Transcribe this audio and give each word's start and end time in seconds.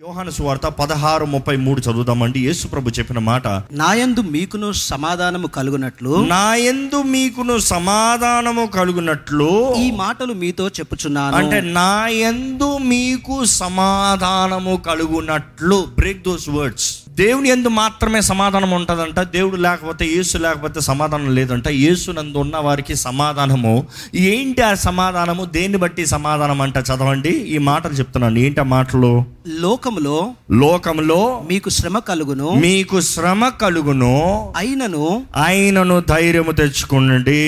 యోహాను 0.00 0.32
సువార్త 0.36 0.66
పదహారు 0.78 1.24
ముప్పై 1.32 1.54
మూడు 1.64 1.80
చదువుదామండి. 1.86 2.38
యేసు 2.48 2.68
ప్రభు 2.72 2.92
చెప్పిన 2.98 3.18
మాట 3.26 3.46
నాయందు 3.80 4.22
మీకును 4.34 4.68
సమాధానము 4.90 5.48
కలుగునట్లు 5.56 6.12
నా 6.30 6.46
యందు 6.66 6.98
మీకును 7.14 7.56
సమాధానము 7.72 8.64
కలుగునట్లు 8.76 9.50
ఈ 9.82 9.86
మాటలు 10.02 10.34
మీతో 10.42 10.68
చెప్పుచున్నాను. 10.78 11.36
అంటే 11.40 11.58
నా 11.78 11.92
యందు 12.22 12.70
మీకు 12.92 13.36
సమాధానము 13.60 14.76
కలుగునట్లు 14.88 15.78
బ్రేక్ 15.98 16.22
దోస్ 16.28 16.48
వర్డ్స్ 16.56 16.88
దేవుని 17.20 17.48
యందు 17.48 17.68
మాత్రమే 17.68 18.20
సమాధానం 18.20 18.70
ఉంటుందంట 18.70 19.20
దేవుడు 19.20 19.56
లేకపోతే 19.56 20.04
యేసు 20.06 20.38
లేకపోతే 20.38 20.80
సమాధానం 20.80 21.34
లేదంట. 21.34 21.68
యేసు 21.68 22.10
నందు 22.10 22.38
ఉన్న 22.38 22.56
వారికి 22.56 22.94
సమాధానము. 22.94 23.86
ఏంటి 24.14 24.62
ఆ 24.62 24.74
సమాధానము? 24.74 25.44
దేన్ని 25.44 25.78
బట్టి 25.78 26.06
సమాధానం 26.06 26.60
అంట 26.60 26.78
చదవండి. 26.78 27.28
ఈ 27.28 27.58
మాటలు 27.58 27.92
చెప్తున్నాను. 27.92 28.38
ఏంటి 28.38 28.60
ఆ 28.60 28.62
మాటలు? 28.62 29.24
లోకములో 29.48 30.30
లోకంలో 30.50 31.44
మీకు 31.50 31.70
శ్రమ 31.70 31.98
కలుగును. 31.98 32.50
మీకు 32.50 33.00
శ్రమ 33.00 33.48
కలుగును. 33.48 34.52
అయినను 34.56 35.22
ఆయనను 35.36 36.02
ధైర్యము 36.08 36.52
తెచ్చుకోండి 36.52 37.42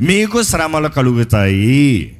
మీకు 0.00 0.42
శ్రమలు 0.42 0.88
కలుగుతాయి. 0.88 2.16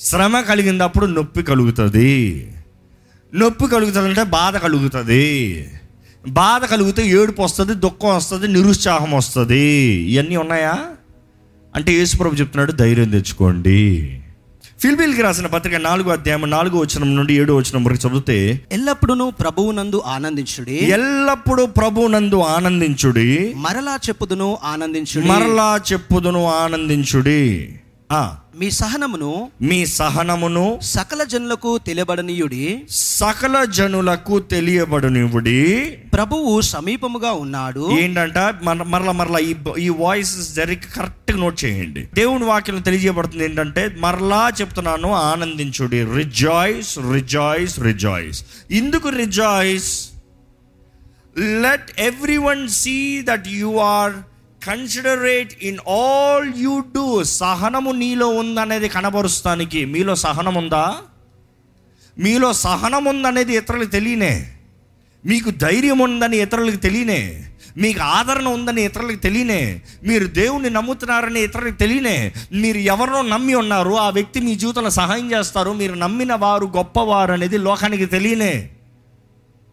శ్రమ 0.00 0.40
కలిగినప్పుడు 0.40 1.06
నొప్పి 1.06 1.42
కలుగుతుంది. 1.42 2.46
నొప్పి 3.34 3.66
కలుగుతుందంటే 3.66 4.22
బాధ 4.22 4.56
కలుగుతుంది. 4.56 5.66
బాధ 6.28 6.64
కలిగితే 6.64 7.06
ఏడుపు 7.06 7.42
వస్తుంది 7.42 7.74
దుఃఖం 7.74 8.16
వస్తుంది 8.16 8.48
నిరుత్సాహం 8.48 9.12
వస్తుంది. 9.12 9.60
ఇవన్నీ 10.12 10.36
ఉన్నాయా? 10.36 10.78
అంటే 11.76 11.92
యేసుప్రభు 11.92 12.34
చెప్తున్నాడు 12.34 12.72
ధైర్యం 12.72 13.10
తెచ్చుకోండి. 13.10 14.10
ఫిల్బిల్కి 14.80 15.22
రాసిన 15.22 15.46
పత్రిక 15.46 15.74
నాలుగో 15.74 16.10
అధ్యాయం 16.10 16.50
నాలుగో 16.50 16.78
వచనం 16.78 17.16
నుండి 17.16 17.34
ఏడో 17.34 17.56
వచనం 17.56 17.84
వరకు 17.84 18.08
చదివితే 18.08 18.60
ఎల్లప్పుడూ 18.72 19.30
ప్రభువునందు 19.30 20.02
ఆనందించుడి. 20.06 20.84
ఎల్లప్పుడూ 20.84 21.66
ప్రభునందు 21.66 22.40
ఆనందించుడి. 22.40 23.52
మరలా 23.56 23.98
చెప్పుదును 24.08 24.58
ఆనందించుడి. 24.64 25.26
మరలా 25.26 25.80
చెప్పుదును 25.92 26.46
ఆనందించుడి. 26.46 27.74
మీ 28.56 28.70
సహనమును 28.70 29.50
మీ 29.62 29.86
సహనమును 29.86 30.78
సకల 30.82 31.24
జనులకు 31.24 31.78
తెలియబడనీయుడి. 31.78 32.82
సకల 32.90 33.64
జనులకు 33.64 34.38
తెలియబడునివుడి. 34.38 35.80
ప్రభువు 36.14 36.60
సమీపముగా 36.60 37.32
ఉన్నాడు. 37.32 37.98
ఏంటంట? 37.98 38.38
మరల 38.62 39.10
మరల 39.10 39.38
ఈ 39.38 39.54
ఈ 39.78 39.88
వాయిస్ 39.88 40.54
జరిగి 40.54 40.92
కరెక్ట్గా 40.96 41.38
నోట్ 41.38 41.64
చేయండి. 41.64 42.08
దేవుని 42.14 42.44
వాక్యం 42.44 42.80
తెలియజేయబడుతుంది 42.80 43.44
ఏంటంటే 43.44 43.96
మరలా 43.98 44.52
చెప్తున్నాను 44.60 45.12
ఆనందించుడి. 45.12 46.04
రిజాయిస్ 46.04 46.98
రిజాయిస్ 46.98 47.80
రిజాయిస్ 47.80 48.44
ఇందుకు 48.70 49.08
rejoice 49.08 50.08
let 51.38 52.00
everyone 52.36 52.68
see 52.68 53.22
that 53.22 53.48
you 53.48 53.76
are 53.76 54.12
considerate 54.66 55.64
in 55.64 55.78
all 55.88 56.52
you 56.56 56.80
do 56.80 57.24
సహనము 57.24 57.92
నీలో 57.92 58.28
ఉందనేది 58.28 58.88
కనబరుస్తానికి 58.88 59.84
మీలో 59.84 60.14
సహనం 60.14 60.54
ఉందా 60.54 60.96
మీలో 62.18 62.52
సహనం 62.52 63.04
ఉందనేది 63.04 63.56
ఇతరులకు 63.56 63.90
తెలియనే. 63.90 64.50
మీకు 65.26 65.50
ధైర్యం 65.50 65.98
ఉందని 65.98 66.36
ఇతరులకు 66.36 66.76
తెలియనే. 66.76 67.50
మీకు 67.76 68.00
ఆదరణ 68.00 68.48
ఉందని 68.48 68.82
ఇతరులకు 68.82 69.16
తెలియనే. 69.16 69.82
మీరు 70.04 70.26
దేవుణ్ణి 70.26 70.70
నమ్ముతున్నారని 70.70 71.40
ఇతరులకు 71.40 71.74
తెలియనే. 71.74 72.32
మీరు 72.52 72.78
ఎవరినో 72.78 73.22
నమ్మి 73.22 73.54
ఉన్నారు 73.54 73.90
ఆ 73.90 74.10
వ్యక్తి 74.10 74.40
మీ 74.40 74.54
జీవితంలో 74.54 74.90
సహాయం 74.90 75.32
చేస్తారు 75.32 75.72
మీరు 75.72 75.94
నమ్మిన 75.94 76.34
వారు 76.34 76.66
గొప్పవారు 76.66 77.32
అనేది 77.32 77.58
లోకానికి 77.58 78.06
తెలియనే. 78.06 78.70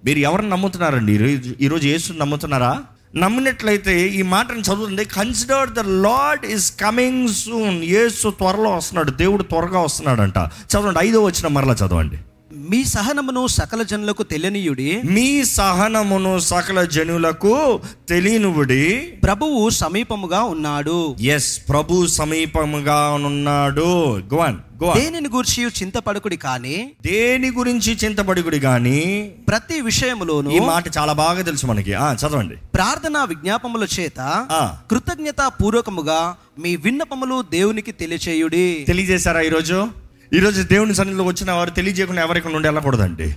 మీరు 0.06 0.20
ఎవరిని 0.20 0.50
నమ్ముతున్నారండి? 0.50 1.14
ఈరోజు 1.14 1.56
ఈరోజు 1.62 1.88
ఏసుని 1.88 2.20
నమ్ముతున్నారా? 2.20 2.84
నమ్మినట్లయితే 3.16 4.08
ఈ 4.08 4.22
మాటను 4.22 4.60
చదువుతుంది 4.60 5.06
consider 5.06 5.70
the 5.70 5.80
lord 5.80 6.46
is 6.46 6.80
coming 6.82 7.28
soon 7.28 7.84
Yesu 7.84 8.30
త్వరలో 8.30 8.70
వస్తున్నాడు 8.70 9.12
దేవుడు 9.12 9.44
త్వరగా 9.44 9.80
వస్తున్నాడంట. 9.80 10.38
చదవండి 10.72 11.00
ఐదో 11.08 11.24
వచ్చిన 11.24 11.48
మరలా 11.48 11.74
చదవండి. 11.74 12.18
మీ 12.54 12.84
సహనమును 12.84 13.48
సకల 13.48 13.82
జనులకు 13.82 14.24
తెలియనీయుడి 14.24 15.02
మీ 15.06 15.46
సహనమును 15.46 16.40
సకల 16.40 16.84
జనులకు 16.84 17.80
తెలియనువుడి. 18.10 19.14
ప్రభువు 19.24 19.70
సమీపముగా 19.70 20.44
ఉన్నాడు. 20.44 21.16
ఎస్ 21.22 21.70
ప్రభు 21.70 22.08
సమీపముగా 22.08 23.10
ఉన్నాడు. 23.10 24.20
గోవన్ 24.34 24.56
దేనిని 24.96 25.30
గూర్చి 25.30 25.64
చింతపడకుడి 25.64 26.38
కానీ 26.38 26.92
దేని 27.02 27.52
గురించి 27.52 27.98
చింతపడిగుడి 28.04 28.60
గాని? 28.60 29.32
ప్రతి 29.48 29.82
విషయములోను 29.82 30.50
ఈ 30.50 30.60
మాట 30.60 30.98
చాలా 30.98 31.14
బాగా 31.14 31.42
తెలుసు 31.42 31.68
మనకి. 31.68 31.94
ఆ 31.94 32.14
చదవండి. 32.14 32.56
ప్రార్థన 32.56 33.18
విజ్ఞాపముల 33.24 33.88
చేత. 34.00 34.48
కృతజ్ఞత 34.92 35.52
పూర్వకముగా 35.64 36.36
మీ 36.60 36.76
విన్నపములు 36.76 37.44
దేవునికి 37.52 37.92
తెలియచేయుడి. 37.92 38.86
తెలియజేశారా 38.88 39.42
ఈరోజు? 39.42 40.01
ఈరోజు 40.34 40.62
దేవుని 40.64 40.96
సన్నిధిలో 40.96 41.24
వచ్చిన 41.24 41.52
వారు 41.52 41.70
తెలియజేయకుండా 41.70 42.22
ఎవరికి 42.22 42.54
నుండి 42.54 42.68
వెళ్ళకూడదండి. 42.68 43.36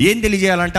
ఏం 0.00 0.20
తెలియజేయాలంట? 0.20 0.78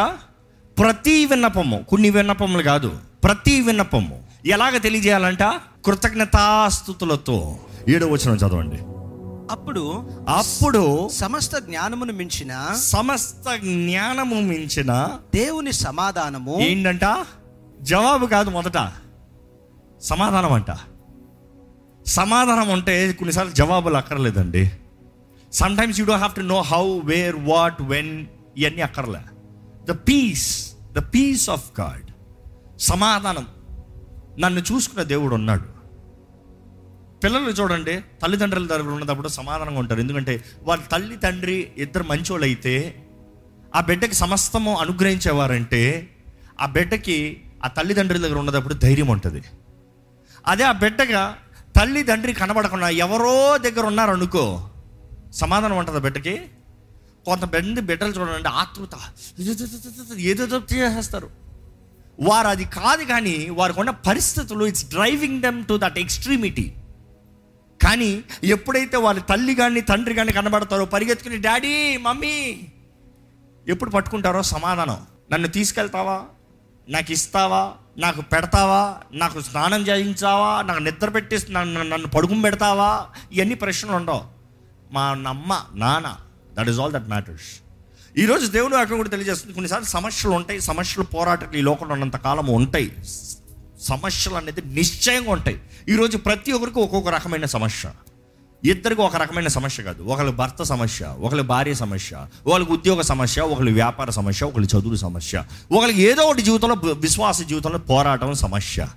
ప్రతి 0.80 1.26
విన్నపము 1.26 1.86
కొన్ని 1.90 2.10
విన్నపములు 2.10 2.64
కాదు 2.64 2.98
ప్రతి 3.24 3.62
విన్నపము. 3.62 4.24
ఎలాగ 4.46 4.78
తెలియజేయాలంట? 4.78 5.44
కృతజ్ఞతాస్థుతులతో 5.86 7.60
ఏడో 7.90 8.08
వచనం 8.08 8.36
చదవండి. 8.36 8.76
అప్పుడు 9.52 10.10
అప్పుడు 10.30 11.10
సమస్త 11.14 11.58
జ్ఞానమును 11.58 12.14
మించిన 12.14 12.76
సమస్త 12.84 13.56
జ్ఞానము 13.56 14.36
మించిన 14.36 15.10
దేవుని 15.36 15.74
సమాధానము 15.74 16.58
ఏంటంట? 16.60 17.26
జవాబు 17.82 18.26
కాదు 18.26 18.50
మొదట. 18.50 18.92
సమాధానం 20.02 20.54
అంట 20.54 20.78
సమాధానం 22.08 22.72
అంటే 22.72 23.14
కొన్నిసార్లు 23.14 23.52
జవాబులు 23.52 23.98
అక్కర్లేదండి. 23.98 24.72
Sometimes 25.78 26.00
you 26.00 26.06
don't 26.06 26.24
have 26.24 26.36
to 26.36 26.42
know 26.42 26.62
how 26.62 27.00
where 27.04 27.36
what 27.36 27.82
when 27.82 28.26
ఇవన్నీ 28.58 28.82
అక్కర్లే. 28.82 29.22
The 29.92 29.92
peace 29.92 30.74
the 30.94 31.00
peace 31.00 31.50
of 31.50 31.80
God 31.80 32.12
సమాధానం. 32.80 33.48
నన్ను 34.40 34.62
చూసుకున్న 34.72 35.04
దేవుడు 35.04 35.36
ఉన్నాడు. 35.36 35.80
పిల్లలు 37.24 37.50
చూడండి 37.50 38.02
తల్లిదండ్రుల 38.24 38.68
దగ్గర 38.68 38.88
ఉన్నప్పుడు 38.88 39.28
సమాధానంగా 39.28 39.80
ఉంటారు. 39.80 40.00
ఎందుకంటే 40.00 40.44
వాళ్ళ 40.62 40.84
తల్లి 40.84 41.18
తండ్రి 41.18 41.72
ఇద్దరు 41.78 42.04
మంచోళ్ళు 42.04 42.46
అయితే 42.46 43.06
ఆ 43.76 43.82
బిడ్డకి 43.82 44.16
సమస్తము 44.16 44.78
అనుగ్రహించేవారంటే 44.78 46.10
ఆ 46.62 46.66
బిడ్డకి 46.66 47.42
ఆ 47.64 47.68
తల్లిదండ్రుల 47.68 48.22
దగ్గర 48.22 48.38
ఉన్నప్పుడు 48.38 48.74
ధైర్యం 48.74 49.08
ఉంటుంది. 49.08 49.44
అదే 50.48 50.64
ఆ 50.64 50.72
బిడ్డగా 50.72 51.38
తల్లిదండ్రి 51.80 52.34
కనబడకుండా 52.34 52.90
ఎవరో 52.90 53.58
దగ్గర 53.58 53.86
ఉన్నారనుకో 53.86 54.70
సమాధానం 55.34 55.78
ఉంటుంది 55.78 56.00
బిడ్డకి. 56.00 56.50
కొంతమంది 57.26 57.82
బిడ్డలు 57.82 58.12
చూడండి 58.12 58.48
ఆతృత 58.48 58.96
ఏదేదో 60.18 60.58
చేసేస్తారు. 60.74 61.30
వారు 62.22 62.48
అది 62.48 62.66
కాదు 62.66 63.04
కానీ 63.04 63.50
వారికి 63.50 63.80
ఉన్న 63.80 63.90
పరిస్థితులు 63.90 64.66
it's 64.66 64.90
driving 64.90 65.42
them 65.42 65.66
to 65.66 65.80
that 65.84 66.00
extremity 66.00 66.74
కానీ 67.82 68.24
ఎప్పుడైతే 68.44 68.98
వాళ్ళ 68.98 69.20
తల్లి 69.20 69.56
కానీ 69.56 69.82
తండ్రి 69.82 70.16
కానీ 70.16 70.32
కనబడతారో 70.32 70.86
పరిగెత్తుకుని 70.86 71.38
డాడీ 71.38 71.98
మమ్మీ! 71.98 72.62
ఎప్పుడు 73.68 73.90
పట్టుకుంటారో 73.90 74.44
సమాధానం. 74.44 75.08
నన్ను 75.32 75.48
తీసుకెళ్తావా? 75.48 76.26
నాకు 76.90 77.12
ఇస్తావా? 77.12 77.74
నాకు 77.98 78.22
పెడతావా? 78.22 79.02
నాకు 79.14 79.42
స్నానం 79.42 79.82
చేయించావా? 79.82 80.62
నాకు 80.62 80.80
నిద్ర 80.80 81.10
పెట్టి 81.10 81.52
నన్ను 81.52 81.84
నన్ను 81.84 82.08
పడుకుని 82.08 82.42
పెడతావా? 82.42 83.08
ఇవన్నీ 83.32 83.56
ప్రశ్నలు 83.56 83.96
ఉండవు. 83.96 84.39
మా 84.92 85.14
నమ్మ 85.14 85.62
నాన్న 85.76 86.18
that 86.54 86.70
is 86.70 86.80
all 86.80 86.94
that 86.94 87.08
matters 87.08 87.62
ఈరోజు 88.18 88.48
దేవుడు 88.48 88.76
అక్కడ 88.76 88.96
కూడా 88.96 89.10
తెలియజేస్తుంది. 89.10 89.54
కొన్నిసార్లు 89.54 89.86
సమస్యలు 89.86 90.34
ఉంటాయి 90.34 90.62
సమస్యలు 90.62 91.06
పోరాటాలు 91.06 91.58
ఈ 91.58 91.62
లోకంలో 91.62 91.94
ఉన్నంత 91.94 92.16
కాలం 92.16 92.48
ఉంటాయి. 92.48 92.96
సమస్యలు 93.82 94.36
అనేది 94.36 94.62
నిశ్చయంగా 94.66 95.32
ఉంటాయి. 95.32 95.62
ఈరోజు 95.90 96.18
ప్రతి 96.18 96.52
ఒక్కరికి 96.52 96.80
ఒక్కొక్క 96.80 97.10
రకమైన 97.10 97.46
సమస్య. 97.46 97.92
ఇద్దరికి 98.64 99.02
ఒక 99.02 99.16
రకమైన 99.16 99.48
సమస్య 99.48 99.84
కాదు. 99.84 100.04
ఒకళ్ళ 100.04 100.32
భర్త 100.32 100.64
సమస్య 100.64 101.16
ఒకళ్ళ 101.20 101.42
భార్య 101.42 101.74
సమస్య 101.74 102.28
ఒకళ్ళకి 102.48 102.72
ఉద్యోగ 102.72 103.02
సమస్య 103.02 103.42
ఒకళ్ళ 103.42 103.74
వ్యాపార 103.74 104.10
సమస్య 104.10 104.46
ఒకళ్ళ 104.46 104.66
చదువు 104.66 104.96
సమస్య. 104.96 105.44
ఒకళ్ళకి 105.72 106.02
ఏదో 106.02 106.22
ఒకటి 106.22 106.42
జీవితంలో 106.42 106.76
విశ్వాస 106.92 107.42
జీవితంలో 107.42 107.78
పోరాటం 107.78 108.34
సమస్య. 108.34 108.88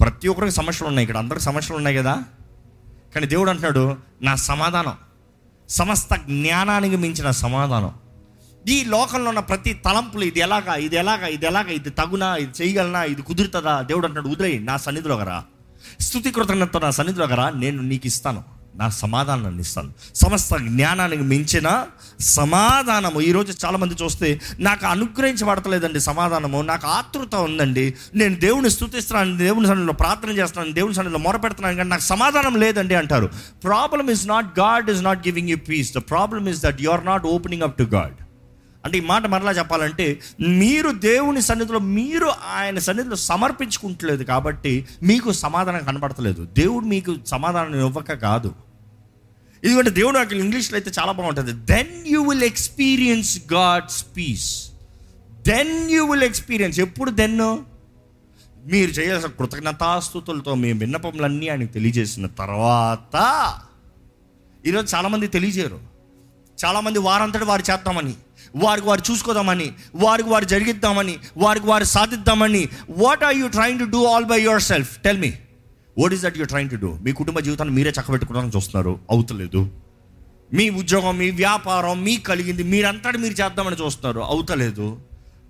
ప్రతి 0.00 0.28
ఒక్కరికి 0.28 0.52
సమస్యలు 0.52 0.88
ఉన్నాయి. 0.88 1.04
ఇక్కడ 1.04 1.16
అందరికి 1.16 1.44
సమస్యలు 1.44 1.76
ఉన్నాయి 1.76 1.96
కదా? 1.96 2.24
కానీ 3.14 3.26
దేవుడు 3.26 3.50
అంటున్నాడు 3.50 3.96
నా 4.22 4.34
సమాధానం 4.34 4.94
సమస్త 5.68 6.14
జ్ఞానానికి 6.14 6.96
మించిన 6.96 7.30
సమాధానం. 7.30 7.92
ఈ 8.74 8.84
లోకంలో 8.84 9.28
ఉన్న 9.28 9.42
ప్రతి 9.50 9.72
తలంపులు 9.86 10.24
ఇది 10.24 10.40
ఎలాగా 10.40 10.74
ఇది 10.86 10.96
ఎలాగా 10.96 11.26
ఇది 11.26 11.46
ఎలాగా 11.46 11.70
ఇది 11.78 11.90
తగునా 11.90 12.28
ఇది 12.42 12.52
చేయగలనా 12.58 13.04
ఇది 13.04 13.22
కుదురుతుందా? 13.22 13.74
దేవుడు 13.82 14.06
అంటున్నాడు 14.06 14.34
ఉదయ్ 14.34 14.56
నా 14.64 14.76
సన్నిధిలో 14.76 15.16
రా 15.30 15.38
స్థుతి 16.06 16.30
కృతజ్ఞత 16.30 16.76
నా 16.84 16.90
సన్నిధిలో 16.90 17.26
రా 17.40 17.46
నేను 17.50 17.82
నీకు 17.82 18.06
ఇస్తాను. 18.06 18.57
నా 18.78 18.88
సమాధానాన్ని 18.88 19.60
ఇస్తాను. 19.60 19.92
సమస్త 20.14 20.56
జ్ఞానానికి 20.56 21.22
మించిన 21.22 21.86
సమాధానము. 22.20 23.20
ఈరోజు 23.20 23.66
చాలామంది 23.66 23.94
చూస్తే 24.04 24.40
నాకు 24.58 24.86
అనుగ్రహించబడతలేదండి 24.86 26.00
సమాధానము. 26.00 26.62
నాకు 26.62 26.86
ఆతృత 26.86 27.34
ఉందండి. 27.34 27.94
నేను 28.14 28.34
దేవుని 28.36 28.70
స్థుతిస్తున్నాను 28.70 29.36
దేవుని 29.36 29.66
సన్నిధిలో 29.66 29.92
ప్రార్థన 29.92 30.28
చేస్తున్నాను 30.28 30.74
దేవుని 30.74 30.94
సన్నిధిలో 30.94 31.18
మొరపెడుతున్నాను 31.18 31.76
కానీ 31.76 31.88
నాకు 31.88 32.02
సమాధానం 32.02 32.56
లేదండి 32.56 32.94
అంటారు. 32.94 33.30
Problem 33.64 34.10
is 34.10 34.26
not 34.26 34.58
God 34.58 34.90
is 34.90 35.02
not 35.02 35.28
giving 35.28 35.48
you 35.48 35.56
peace 35.56 35.94
the 35.94 35.98
problem 35.98 36.48
is 36.48 36.62
that 36.62 36.82
you 36.82 36.90
are 36.90 37.06
not 37.06 37.26
opening 37.26 37.62
up 37.62 37.78
to 37.78 37.82
God 37.82 38.14
అంటే 38.84 38.98
ఈ 38.98 39.00
మాట 39.00 39.26
మరలా 39.26 39.50
చెప్పాలంటే 39.50 40.20
మీరు 40.40 40.90
దేవుని 40.90 41.42
సన్నిధిలో 41.42 41.78
మీరు 41.78 42.26
ఆయన 42.56 42.78
సన్నిధిలో 42.78 43.16
సమర్పించుకుంటలేదు 43.16 44.22
కాబట్టి 44.22 44.86
మీకు 45.02 45.32
సమాధానం 45.32 45.84
కనబడతలేదు. 45.84 46.48
దేవుడు 46.58 46.84
మీకు 46.84 47.16
సమాధానం 47.26 47.74
ఇవ్వక 47.74 48.12
కాదు. 48.12 48.54
ఎందుకంటే 49.64 49.90
దేవుడు 49.90 50.18
అక్కడ 50.18 50.36
ఇంగ్లీష్లో 50.36 50.76
అయితే 50.78 50.90
చాలా 51.00 51.12
బాగుంటుంది. 51.12 51.52
Then 51.52 52.06
you 52.06 52.22
will 52.22 52.42
experience 52.42 53.38
God's 53.52 54.06
peace 54.16 54.70
then 55.48 55.90
you 55.90 56.04
will 56.04 56.22
experience 56.22 56.80
ఎప్పుడు 56.80 57.10
దెన్ 57.10 57.40
మీరు 58.66 58.90
చేయాల్సిన 58.90 59.30
కృతజ్ఞతాస్థుతులతో 59.30 60.54
మీ 60.54 60.72
విన్నపములన్నీ 60.72 61.48
ఆయనకు 61.48 61.72
తెలియజేసిన 61.72 62.26
తర్వాత. 62.26 63.16
ఈరోజు 64.66 64.96
చాలామంది 64.96 65.26
తెలియజేయరు. 65.26 65.80
చాలామంది 66.64 66.98
వారంతటి 66.98 67.44
వారు 67.44 67.62
చేద్దామని 67.70 68.14
వారికి 68.56 68.86
వారు 68.86 69.02
చూసుకోదామని 69.10 69.72
వారికి 69.94 70.28
వారు 70.28 70.44
జరిగిద్దామని 70.44 71.18
వారికి 71.36 71.66
వారు 71.66 71.84
సాధిద్దామని. 71.84 72.68
What 72.90 73.24
are 73.24 73.36
you 73.36 73.48
trying 73.48 73.78
to 73.78 73.84
do 73.84 74.04
all 74.04 74.24
by 74.24 74.40
yourself 74.62 74.96
tell 74.96 75.18
me 75.18 75.32
what 75.98 76.12
is 76.12 76.22
that 76.22 76.38
you 76.38 76.44
trying 76.44 76.70
to 76.70 76.76
do 76.76 76.98
మీ 77.02 77.12
కుటుంబ 77.12 77.40
జీవితాన్ని 77.40 77.74
మీరే 77.74 77.90
చక్కబెట్టుకోవడానికి 77.90 78.56
చూస్తున్నారు. 78.56 79.00
అవుతలేదు. 79.10 79.70
మీ 80.54 80.70
ఉద్యోగం 80.70 81.18
మీ 81.18 81.30
వ్యాపారం 81.30 82.04
మీకు 82.04 82.22
కలిగింది 82.22 82.62
మీరంతటి 82.62 83.18
మీరు 83.18 83.42
చేద్దామని 83.42 83.76
చూస్తున్నారు. 83.76 84.20
అవుతలేదు. 84.20 84.98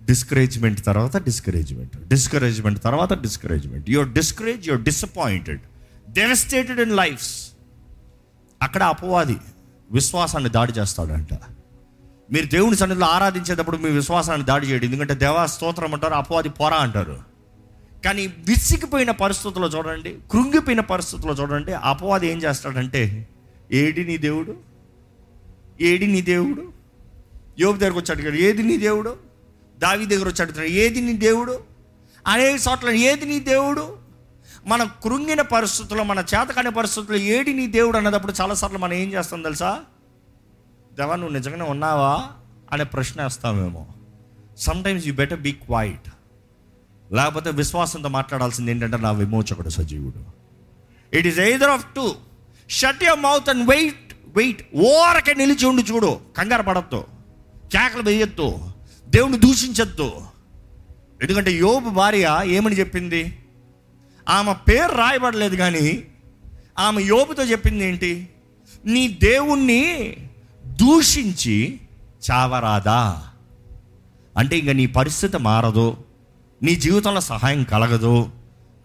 డిస్కరేజ్మెంట్ 0.04 0.84
తర్వాత 0.84 1.16
డిస్కరేజ్మెంట్ 1.16 2.08
డిస్కరేజ్మెంట్ 2.08 2.82
తర్వాత 2.82 3.12
discouragement 3.12 3.90
your 3.90 4.08
discourage 4.08 4.68
your 4.68 4.82
disappointed 4.82 5.60
devastated 6.10 6.80
in 6.80 6.96
lives 6.96 7.50
అక్కడ 8.62 8.82
అపవాది 8.82 9.36
విశ్వాసాన్ని 9.90 10.50
దాడి 10.50 10.72
చేస్తాడంట. 10.72 11.34
మీరు 12.32 12.46
దేవుని 12.46 12.76
సన్నిధిలో 12.76 13.06
ఆరాధించేటప్పుడు 13.06 13.76
మీ 13.76 13.90
విశ్వాసాన్ని 13.90 14.46
దాడి 14.46 14.66
చేయడు. 14.66 14.84
ఎందుకంటే 14.84 15.14
దేవా 15.14 15.46
స్తోత్రం 15.46 15.94
అంటారు 15.94 16.14
అపవాది 16.14 16.48
పోరా 16.48 16.76
అంటారు. 16.76 17.27
కానీ 18.04 18.26
విసిగిపోయిన 18.26 19.10
పరిస్థితుల్లో 19.10 19.68
చూడండి 19.68 20.18
కృంగిపోయిన 20.30 20.80
పరిస్థితుల్లో 20.80 21.34
చూడండి 21.34 21.72
అపవాది 21.72 22.26
ఏం 22.26 22.38
చేస్తాడంటే 22.38 23.28
ఏడి 23.72 24.04
నీ 24.04 24.16
దేవుడు? 24.16 24.56
ఏడి 25.80 26.06
నీ 26.06 26.20
దేవుడు? 26.20 26.72
యోగు 27.58 27.76
దగ్గరకు 27.76 27.98
వచ్చి 27.98 28.22
కదా 28.22 28.36
ఏది 28.36 28.62
నీ 28.62 28.76
దేవుడు? 28.76 29.16
దావి 29.78 30.06
దగ్గర 30.06 30.24
వచ్చి 30.24 30.42
అడుగుతున్నాడు 30.42 30.72
ఏది 30.72 31.00
నీ 31.00 31.12
దేవుడు? 31.12 31.60
అనేక 32.26 32.60
చోట్ల 32.70 32.88
ఏది 32.88 33.24
నీ 33.24 33.40
దేవుడు? 33.40 33.96
మన 34.66 34.84
కృంగిన 34.84 35.42
పరిస్థితుల్లో 35.42 36.04
మన 36.04 36.18
చేతకాని 36.18 36.70
పరిస్థితుల్లో 36.70 37.18
ఏడి 37.18 37.54
నీ 37.54 37.66
దేవుడు? 37.66 37.96
అన్నదప్పుడు 37.96 38.32
చాలాసార్లు 38.40 38.78
మనం 38.78 38.92
ఏం 38.92 39.12
చేస్తాం 39.12 39.42
తెలుసా? 39.42 39.80
దేవా 40.92 41.16
నువ్వు 41.16 41.36
నిజంగానే 41.36 41.64
ఉన్నావా? 41.64 42.26
అనే 42.72 42.84
ప్రశ్న 42.84 43.22
వేస్తామేమో. 43.22 43.86
Sometimes 44.58 45.06
you 45.06 45.14
better 45.14 45.40
be 45.40 45.52
quiet 45.52 46.08
లేకపోతే 47.12 47.50
విశ్వాసంతో 47.50 48.08
మాట్లాడాల్సింది 48.08 48.70
ఏంటంటే 48.70 48.96
నా 48.96 49.10
విమోచకుడు 49.10 49.68
సజీవుడు. 49.68 50.38
It 51.16 51.26
is 51.26 51.38
either 51.38 51.70
of 51.70 51.86
two 51.96 52.14
shut 52.70 53.04
your 53.04 53.20
mouth 53.20 53.50
and 53.50 53.70
wait 53.70 54.14
wait 54.36 54.76
ఓరకే 54.76 55.34
నిలిచి 55.34 55.66
ఉండి 55.66 55.82
చూడు. 55.82 56.20
కంగారు 56.36 56.62
పడద్దు. 56.62 57.04
కేకలు 57.72 58.02
వేయొద్దు. 58.02 58.58
దేవుని 59.08 59.38
దూషించొద్దు. 59.38 60.12
ఎందుకంటే 61.22 61.52
యోబు 61.52 61.90
భార్య 61.90 62.40
ఏమని 62.44 62.78
చెప్పింది? 62.78 63.38
ఆమె 64.28 64.54
పేరు 64.68 64.94
రాయబడలేదు 64.94 65.56
కానీ 65.56 66.04
ఆమె 66.78 67.02
యోబుతో 67.02 67.44
చెప్పింది 67.44 67.84
ఏంటి? 67.84 68.28
నీ 68.86 69.08
దేవుణ్ణి 69.08 70.16
దూషించి 70.66 71.80
చావరాదా? 72.30 73.28
అంటే 74.36 74.58
ఇంకా 74.58 74.72
నీ 74.72 74.86
పరిస్థితి 74.86 75.38
మారదు. 75.38 75.96
నీ 76.62 76.74
జీవితంలో 76.74 77.20
సహాయం 77.20 77.64
కలగదు. 77.64 78.28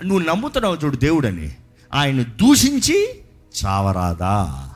నువ్వు 0.06 0.20
నమ్ముతున్నావు 0.20 0.76
చూడు 0.76 0.96
దేవుడని. 0.96 1.56
ఆయన 1.94 2.22
దూషించి 2.22 3.20
చావరాదా. 3.66 4.70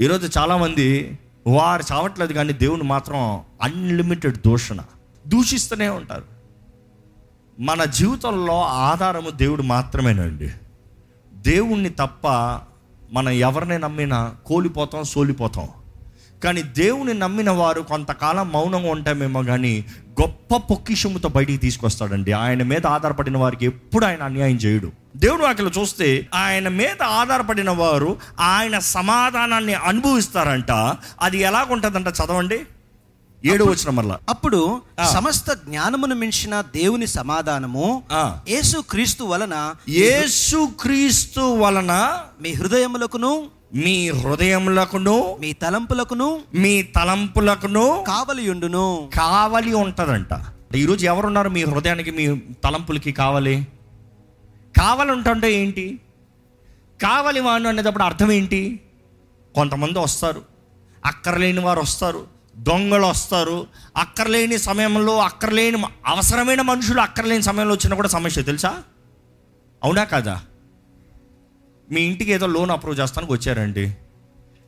ఈరోజు 0.00 0.38
చాలామంది 0.38 1.18
వారు 1.46 1.82
చావట్లేదు 1.92 2.32
కానీ 2.32 2.52
దేవుని 2.52 2.82
మాత్రం 2.82 3.40
అన్లిమిటెడ్ 3.62 4.36
దూషణ. 4.36 4.78
దూషిస్తూనే 5.26 5.88
ఉంటారు. 5.88 6.24
మన 7.60 7.84
జీవితంలో 7.84 8.62
ఆధారము 8.62 9.30
దేవుడు 9.30 9.62
మాత్రమేనండి. 9.62 10.50
దేవుణ్ణి 11.32 11.90
తప్ప 11.90 12.28
మనం 13.12 13.28
ఎవరిని 13.28 13.78
నమ్మినా 13.78 14.34
కోలిపోతాం 14.46 15.04
సోలిపోతాం. 15.04 15.68
కానీ 16.44 16.62
దేవుని 16.62 17.14
నమ్మిన 17.14 17.50
వారు 17.50 17.80
కొంతకాలం 17.80 18.48
మౌనంగా 18.48 18.90
ఉంటామేమో 18.90 19.42
కానీ 19.42 19.84
గొప్ప 20.20 20.56
పొక్కిషముతో 20.56 21.28
బయటికి 21.28 21.58
తీసుకొస్తాడండి. 21.58 22.32
ఆయన 22.32 22.62
మీద 22.62 22.86
ఆధారపడిన 22.86 23.36
వారికి 23.36 23.66
ఎప్పుడు 23.66 24.06
ఆయన 24.06 24.22
అన్యాయం 24.22 24.56
చేయడు. 24.56 24.92
దేవుడు 25.16 25.42
వాటిలో 25.42 25.70
చూస్తే 25.80 26.28
ఆయన 26.34 26.68
మీద 26.68 27.02
ఆధారపడిన 27.02 27.70
వారు 27.70 28.16
ఆయన 28.40 28.78
సమాధానాన్ని 28.78 29.74
అనుభవిస్తారంట. 29.74 30.70
అది 31.22 31.38
ఎలాగుంటుందంట 31.38 32.08
చదవండి? 32.08 32.60
ఏడు 33.44 33.64
వచ్చిన 33.64 33.90
మరలా. 33.90 34.18
అప్పుడు. 34.28 34.82
సమస్త 35.12 35.52
జ్ఞానమును 35.52 36.14
మించిన 36.14 36.60
దేవుని 36.60 37.06
సమాధానము. 37.06 38.02
యేసు 38.48 38.78
క్రీస్తు 38.90 39.24
వలన 39.24 39.74
యేసు 39.88 40.68
క్రీస్తు 40.80 41.40
వలన 41.40 42.18
మీ 42.42 42.52
హృదయములకును 42.52 43.46
మీ 43.74 44.10
హృదయములకును 44.10 45.36
మీ 45.40 45.52
తలంపులకును 45.52 46.40
మీ 46.54 46.82
తలంపులకును 46.82 48.04
కావలియుండును. 48.08 49.10
కావలి 49.16 49.74
ఉంటుందంట. 49.74 50.26
ఈరోజు 50.74 51.06
ఎవరున్నారు 51.06 51.48
మీ 51.48 51.64
హృదయానికి 51.64 52.10
మీ 52.10 52.38
తలంపులకి 52.64 53.12
కావాలి? 53.12 53.66
కావాలి 54.80 55.12
ఉంటుంటే 55.12 55.52
ఏంటి? 55.52 56.00
కావాలి 57.02 57.40
వాడు 57.40 57.68
అనేటప్పుడు 57.68 58.04
అర్థం 58.04 58.32
ఏంటి? 58.32 58.80
కొంతమంది 59.54 59.98
వస్తారు 59.98 60.42
అక్కర్లేని 61.04 61.60
వారు 61.60 61.80
వస్తారు 61.80 62.26
దొంగలు 62.58 63.06
వస్తారు 63.06 63.66
అక్కర్లేని 63.96 64.58
సమయంలో 64.58 65.18
అక్కర్లేని 65.18 65.82
అవసరమైన 66.06 66.60
మనుషులు 66.60 67.00
అక్కర్లేని 67.00 67.42
సమయంలో 67.42 67.74
వచ్చినా 67.74 67.96
కూడా 67.96 68.08
సమస్య 68.08 68.42
తెలుసా? 68.42 68.82
అవునా 69.84 70.04
కాదా? 70.04 70.40
మీ 71.90 72.00
ఇంటికి 72.00 72.30
ఏదో 72.30 72.46
లోన్ 72.46 72.70
అప్రూవ్ 72.70 73.00
చేస్తానికి 73.00 73.32
వచ్చారండి. 73.32 73.96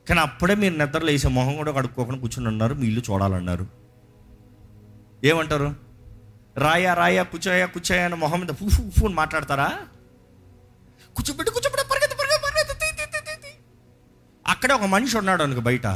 కానీ 0.09 0.21
అప్పుడే 0.21 0.55
మీరు 0.55 0.75
నిద్రలు 0.75 1.11
వేసే 1.11 1.29
మొహం 1.29 1.57
కూడా 1.57 1.73
కడుక్కోకుండా 1.73 2.21
కూర్చుని 2.21 2.49
ఉన్నారు 2.49 2.75
మీ 2.75 2.87
ఇల్లు 2.87 3.03
చూడాలన్నారు. 3.11 3.67
ఏమంటారు? 5.25 5.75
రాయా 6.57 6.95
రాయా 6.95 7.23
కూర్చోయా 7.23 7.67
కూర్చోయా 7.67 8.05
అని 8.05 8.15
మొహం 8.15 8.41
మీద 8.41 8.49
ఫూ 8.49 8.69
ఫోన్ 8.69 9.07
అని 9.07 9.15
మాట్లాడతారా? 9.15 9.79
కూర్చోబెట్టి 11.17 11.53
కూర్చోబెట్టి 11.53 11.89
పరిగెత్తి 11.89 12.17
పరిగెత్తి 12.17 12.75
పరిగెత్తి 12.75 13.53
అక్కడే 14.47 14.75
ఒక 14.75 14.83
మనిషి 14.83 15.19
ఉన్నాడు 15.19 15.43
అనుకో 15.43 15.61
బయట. 15.61 15.87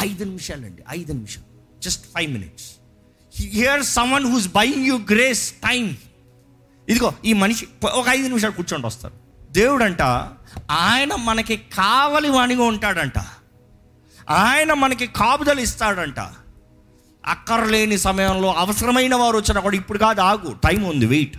ఐదు 0.00 0.24
నిమిషాలండి 0.24 0.82
ఐదు 0.90 1.12
నిమిషాలు 1.12 1.80
just 1.80 2.04
five 2.06 2.32
minutes 2.32 2.66
here 3.38 3.82
someone 3.82 4.26
who's 4.32 4.48
buying 4.48 4.86
you 4.86 4.98
grace 4.98 5.52
time 5.52 5.96
ఇదిగో 6.88 7.14
ఈ 7.24 7.32
మనిషి 7.32 7.68
ఒక 7.84 8.06
ఐదు 8.08 8.26
నిమిషాలు 8.26 8.52
కూర్చొని 8.52 8.86
వస్తారు. 8.86 9.27
దేవుడంట 9.50 10.02
ఆయన 10.70 11.14
మనకి 11.14 11.56
కావలి 11.56 12.28
వాణిగా 12.30 12.62
ఉంటాడంట. 12.62 13.18
ఆయన 14.30 14.72
మనకి 14.72 15.06
కాపుదలు 15.06 15.60
ఇస్తాడంట. 15.60 16.20
అక్కర్లేని 17.26 17.98
సమయంలో 17.98 18.52
అవసరమైన 18.52 19.14
వారు 19.14 19.36
వచ్చినా 19.36 19.60
కూడా 19.60 19.76
ఇప్పుడు 19.76 19.98
కాదు 19.98 20.20
ఆగు 20.20 20.56
టైం 20.64 20.82
ఉంది 20.82 21.06
వెయిట్. 21.06 21.38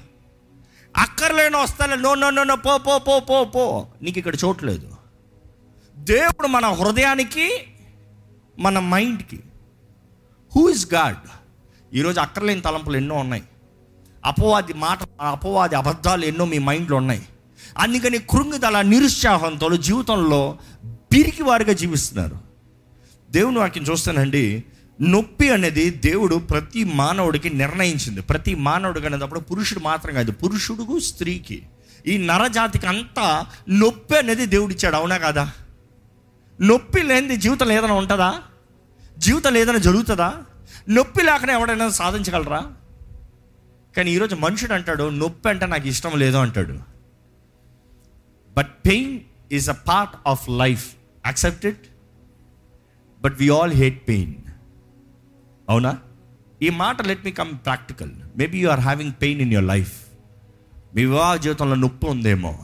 అక్కర్లేని 0.97 1.57
వస్తాలే 1.57 1.95
నో 1.95 2.15
నో 2.15 2.29
నో 2.29 2.43
నో 2.43 2.55
పో 2.55 2.77
పో 2.77 2.99
పో 2.99 3.19
పో 3.19 3.43
పో. 3.43 3.87
నీకు 4.01 4.17
ఇక్కడ 4.17 4.35
చోట్లేదు 4.45 4.91
దేవుడు 5.97 6.47
మన 6.47 6.65
హృదయానికి 6.65 7.61
మన 8.59 8.79
మైండ్కి 8.79 9.39
హూ 10.55 10.69
ఇస్ 10.69 10.93
గాడ్ 10.93 11.15
ఈరోజు 11.93 12.19
అక్కర్లేని 12.19 12.61
తలంపులు 12.61 12.97
ఎన్నో 12.97 13.15
ఉన్నాయి. 13.15 13.43
అపవాది 14.25 14.73
మాట 14.73 14.99
అపవాది 15.21 15.75
అబద్ధాలు 15.75 16.25
ఎన్నో 16.25 16.45
మీ 16.45 16.57
మైండ్లో 16.59 16.97
ఉన్నాయి. 16.97 17.25
అందుకని 17.77 18.17
కృంగిదల 18.17 18.81
నిరుత్సాహంతో 18.81 19.77
జీవితంలో 19.77 20.57
పిరికి 20.85 21.43
వారిగా 21.43 21.73
జీవిస్తున్నారు. 21.73 22.37
దేవుని 23.31 23.59
వాక్యం 23.59 23.83
చూస్తానండి 23.83 24.63
నొప్పి 25.01 25.49
అనేది 25.49 25.89
దేవుడు 25.89 26.35
ప్రతి 26.35 26.83
మానవుడికి 26.83 27.49
నిర్ణయించింది. 27.49 28.21
ప్రతి 28.21 28.55
మానవుడికి 28.55 29.05
అనేటప్పుడు 29.05 29.39
పురుషుడు 29.39 29.79
మాత్రం 29.79 30.13
కాదు 30.13 30.31
పురుషుడుకు 30.31 30.99
స్త్రీకి. 30.99 31.63
ఈ 32.07 32.17
నరజాతికి 32.17 32.87
అంతా 32.87 33.45
నొప్పి 33.69 34.17
అనేది 34.17 34.45
దేవుడిచ్చాడు 34.45 34.95
అవునా 34.95 35.17
కదా? 35.17 35.51
నొప్పి 36.61 37.01
లేనిది 37.01 37.35
జీవితంలో 37.35 37.73
ఏదైనా 37.73 37.93
ఉంటుందా? 37.93 38.33
జీవితంలో 39.17 39.59
ఏదైనా 39.59 39.77
జరుగుతుందా? 39.77 40.33
నొప్పి 40.89 41.23
లేకుండా 41.23 41.53
ఎవడైనా 41.53 41.89
సాధించగలరా? 41.89 42.65
కానీ 43.97 44.11
ఈరోజు 44.11 44.35
మనుషుడు 44.35 44.73
అంటాడు 44.73 45.09
నొప్పి 45.09 45.49
అంటే 45.49 45.65
నాకు 45.65 45.87
ఇష్టం 45.87 46.11
లేదు 46.15 46.37
అంటాడు. 46.37 46.98
But 48.59 48.67
pain 48.67 49.19
is 49.51 49.69
a 49.69 49.73
part 49.73 50.15
of 50.27 50.49
life 50.49 50.85
accepted 51.25 51.75
but 53.21 53.35
we 53.39 53.49
all 53.49 53.73
hate 53.73 54.07
pain 54.07 54.35
అవునా? 55.69 55.97
ఈ 56.61 56.69
మాట 56.69 57.01
let 57.01 57.25
me 57.25 57.31
come 57.31 57.51
practical 57.65 58.11
maybe 58.37 58.59
you 58.59 58.69
are 58.69 58.79
having 58.79 59.11
pain 59.21 59.41
in 59.41 59.53
your 59.53 59.67
life 59.67 59.93
మీ 60.95 61.05
వివాహ 61.05 61.35
జీవితంలో 61.35 61.75
నొప్పి 61.75 62.07
ఉందేమో. 62.07 62.59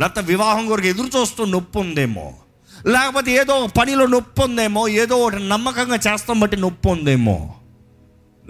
లేకపోతే 0.00 0.26
వివాహం 0.26 0.68
కొరకు 0.68 0.86
ఎదురు 0.86 1.20
చూస్తూ 1.20 1.44
నొప్పి 1.44 1.78
ఉందేమో. 1.78 2.34
లేకపోతే 2.86 3.32
ఏదో 3.32 3.66
పనిలో 3.66 4.06
నొప్పి 4.06 4.42
ఉందేమో. 4.44 4.88
ఏదో 4.88 5.16
ఒకటి 5.16 5.48
నమ్మకంగా 5.48 5.96
చేస్తాం 5.96 6.40
బట్టి 6.40 6.56
నొప్పి 6.56 6.88
ఉందేమో. 6.88 7.54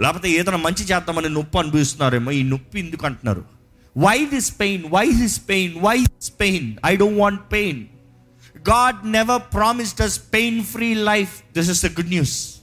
లేకపోతే 0.01 0.31
ఏదైనా 0.31 0.59
మంచి 0.59 0.85
చేద్దామని 0.85 1.29
నొప్పి 1.29 1.59
అనిపిస్తున్నారేమో 1.59 2.31
ఈ 2.31 2.43
నొప్పి 2.43 2.79
ఎందుకు 2.79 3.07
అంటున్నారు? 3.07 3.58
Why 3.99 4.25
this 4.25 4.61
pain 4.61 4.83
why 4.89 5.11
this 5.11 5.49
pain 5.49 5.75
why 5.79 5.99
this 5.99 6.33
pain 6.41 6.77
I 6.87 6.97
don't 6.97 7.19
want 7.19 7.53
pain 7.53 7.87
God 8.59 9.13
never 9.13 9.43
promised 9.55 10.01
us 10.01 10.21
pain 10.33 10.65
free 10.65 10.95
life 10.95 11.43
this 11.57 11.71
is 11.71 11.87
the 11.87 11.87
good 11.87 12.09
news 12.09 12.55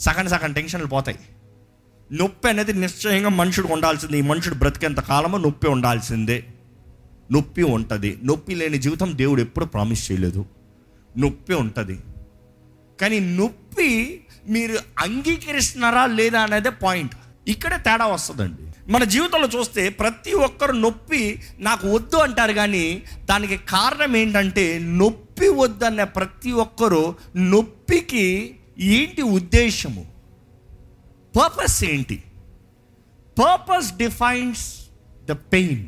సగం 0.00 0.28
సగం 0.28 0.52
టెన్షన్లు 0.52 0.86
పోతాయి. 0.86 1.18
నొప్పి 2.12 2.48
అనేది 2.48 2.72
నిశ్చయంగా 2.72 3.28
మనుషుడు 3.28 3.68
ఉండాల్సింది. 3.68 4.18
ఈ 4.18 4.20
మనుషుడు 4.20 4.54
బ్రతికేంత 4.54 5.00
కాలమో 5.00 5.38
నొప్పి 5.38 5.68
ఉండాల్సిందే. 5.68 6.44
నొప్పి 7.32 7.62
ఉంటుంది. 7.62 8.18
నొప్పి 8.24 8.54
లేని 8.54 8.78
జీవితం 8.78 9.18
దేవుడు 9.18 9.40
ఎప్పుడు 9.40 9.64
ప్రామిస్ 9.64 10.10
చేయలేదు. 10.10 10.46
నొప్పి 11.18 11.54
ఉంటుంది. 11.54 11.98
కానీ 13.00 13.20
నొప్పి 13.20 14.20
మీరు 14.48 14.78
అంగీకరిస్తున్నారా 14.98 16.06
లేదా 16.06 16.40
అనేది 16.40 16.70
పాయింట్ 16.70 17.14
ఇక్కడే 17.48 17.76
తేడా 17.76 18.06
వస్తుందండి. 18.06 18.67
మన 18.88 19.04
జీవితంలో 19.04 19.48
చూస్తే 19.48 19.88
ప్రతి 19.88 20.32
ఒక్కరు 20.32 20.72
నొప్పి 20.72 21.42
నాకు 21.58 21.94
వద్దు 21.94 22.16
అంటారు 22.16 22.52
కానీ 22.52 23.02
దానికి 23.24 23.56
కారణం 23.56 24.16
ఏంటంటే 24.16 24.78
నొప్పి 24.78 25.48
వద్దన్న 25.48 26.04
ప్రతి 26.04 26.52
ఒక్కరు 26.52 27.14
నొప్పికి 27.36 28.56
ఏంటి 28.78 29.22
ఉద్దేశము? 29.22 30.06
పర్పస్ 31.36 31.84
ఏంటి? 31.84 32.22
పర్పస్ 33.38 33.96
డిఫైన్స్ 33.96 34.74
ద 35.24 35.32
పెయిన్ 35.32 35.86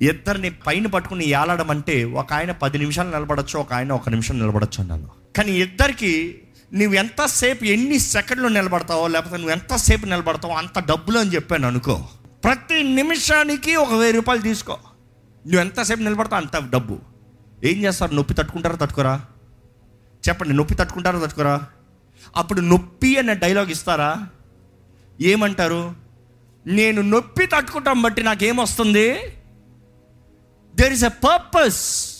ఇద్దరిని 0.00 0.50
పైన 0.50 0.86
పట్టుకుని 0.86 1.26
ఏలాడడం 1.28 1.70
అంటే 1.70 2.04
ఒక 2.04 2.32
ఆయన 2.32 2.52
పది 2.52 2.78
నిమిషాలు 2.78 3.08
నిలబడచ్చు 3.08 3.58
ఒక 3.58 3.72
ఆయన 3.72 3.92
ఒక 3.92 4.08
నిమిషం 4.08 4.38
నిలబడచ్చు 4.38 4.80
అన్నాను. 4.80 5.10
కానీ 5.36 5.52
ఇద్దరికి 5.52 6.42
నువ్వు 6.74 6.94
ఎంతసేపు 6.94 7.64
ఎన్ని 7.64 7.98
సెకండ్లు 7.98 8.48
నిలబడతావో 8.48 9.08
లేకపోతే 9.08 9.36
నువ్వు 9.36 9.52
ఎంతసేపు 9.52 10.06
నిలబడతావో 10.06 10.54
అంత 10.54 10.78
డబ్బులు 10.78 11.18
అని 11.18 11.34
చెప్పాను 11.34 11.66
అనుకో. 11.66 12.08
ప్రతి 12.44 12.82
నిమిషానికి 12.82 13.76
ఒక 13.76 13.92
వెయ్యి 13.92 14.12
రూపాయలు 14.12 14.42
తీసుకో. 14.42 14.72
నువ్వు 15.46 15.60
ఎంతసేపు 15.60 16.00
నిలబడతావు 16.00 16.58
అంత 16.58 16.72
డబ్బు. 16.72 16.98
ఏం 17.64 17.84
చేస్తారు? 17.84 18.14
నొప్పి 18.14 18.34
తట్టుకుంటారా? 18.34 18.76
తట్టుకోరా? 18.76 19.24
చెప్పండి 20.28 20.56
నొప్పి 20.56 20.74
తట్టుకుంటారా? 20.74 21.18
తట్టుకోరా? 21.18 21.66
అప్పుడు 22.36 22.60
నొప్పి 22.60 23.16
అనే 23.16 23.34
డైలాగ్ 23.34 23.70
ఇస్తారా? 23.70 24.28
ఏమంటారు? 25.20 25.94
నేను 26.66 27.02
నొప్పి 27.02 27.46
తట్టుకుంటాం 27.46 28.02
బట్టి 28.02 28.22
నాకేమొస్తుంది? 28.22 29.18
There 30.74 30.92
is 30.92 31.04
a 31.04 31.08
purpose 31.08 32.12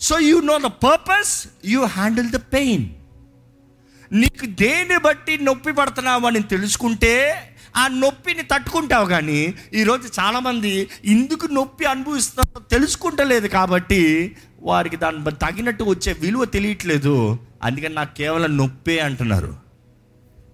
so 0.00 0.18
you 0.18 0.40
know 0.40 0.58
the 0.58 0.62
purpose 0.62 1.48
you 1.64 1.84
handle 1.84 2.30
the 2.30 2.36
pain 2.36 2.88
నీకు 4.12 4.46
దేన్ని 4.46 4.98
బట్టి 4.98 5.38
నొప్పి 5.38 5.72
పడుతున్నావు 5.72 6.26
అని 6.26 6.42
తెలుసుకుంటే 6.42 7.12
ఆ 7.76 7.88
నొప్పిని 7.88 8.42
తట్టుకుంటావు 8.42 9.06
కానీ 9.06 9.54
ఈరోజు 9.74 10.20
చాలామంది 10.20 10.88
ఎందుకు 11.04 11.46
నొప్పి 11.46 11.84
అనుభవిస్తున్నారో 11.84 12.60
తెలుసుకుంటలేదు 12.70 13.46
కాబట్టి 13.46 14.36
వారికి 14.60 14.96
దాని 14.96 15.24
తగినట్టు 15.24 15.84
వచ్చే 15.84 16.12
విలువ 16.12 16.44
తెలియట్లేదు. 16.44 17.38
అందుకని 17.62 17.94
నాకు 17.94 18.16
కేవలం 18.16 18.56
నొప్పే 18.56 18.98
అంటున్నారు. 18.98 19.56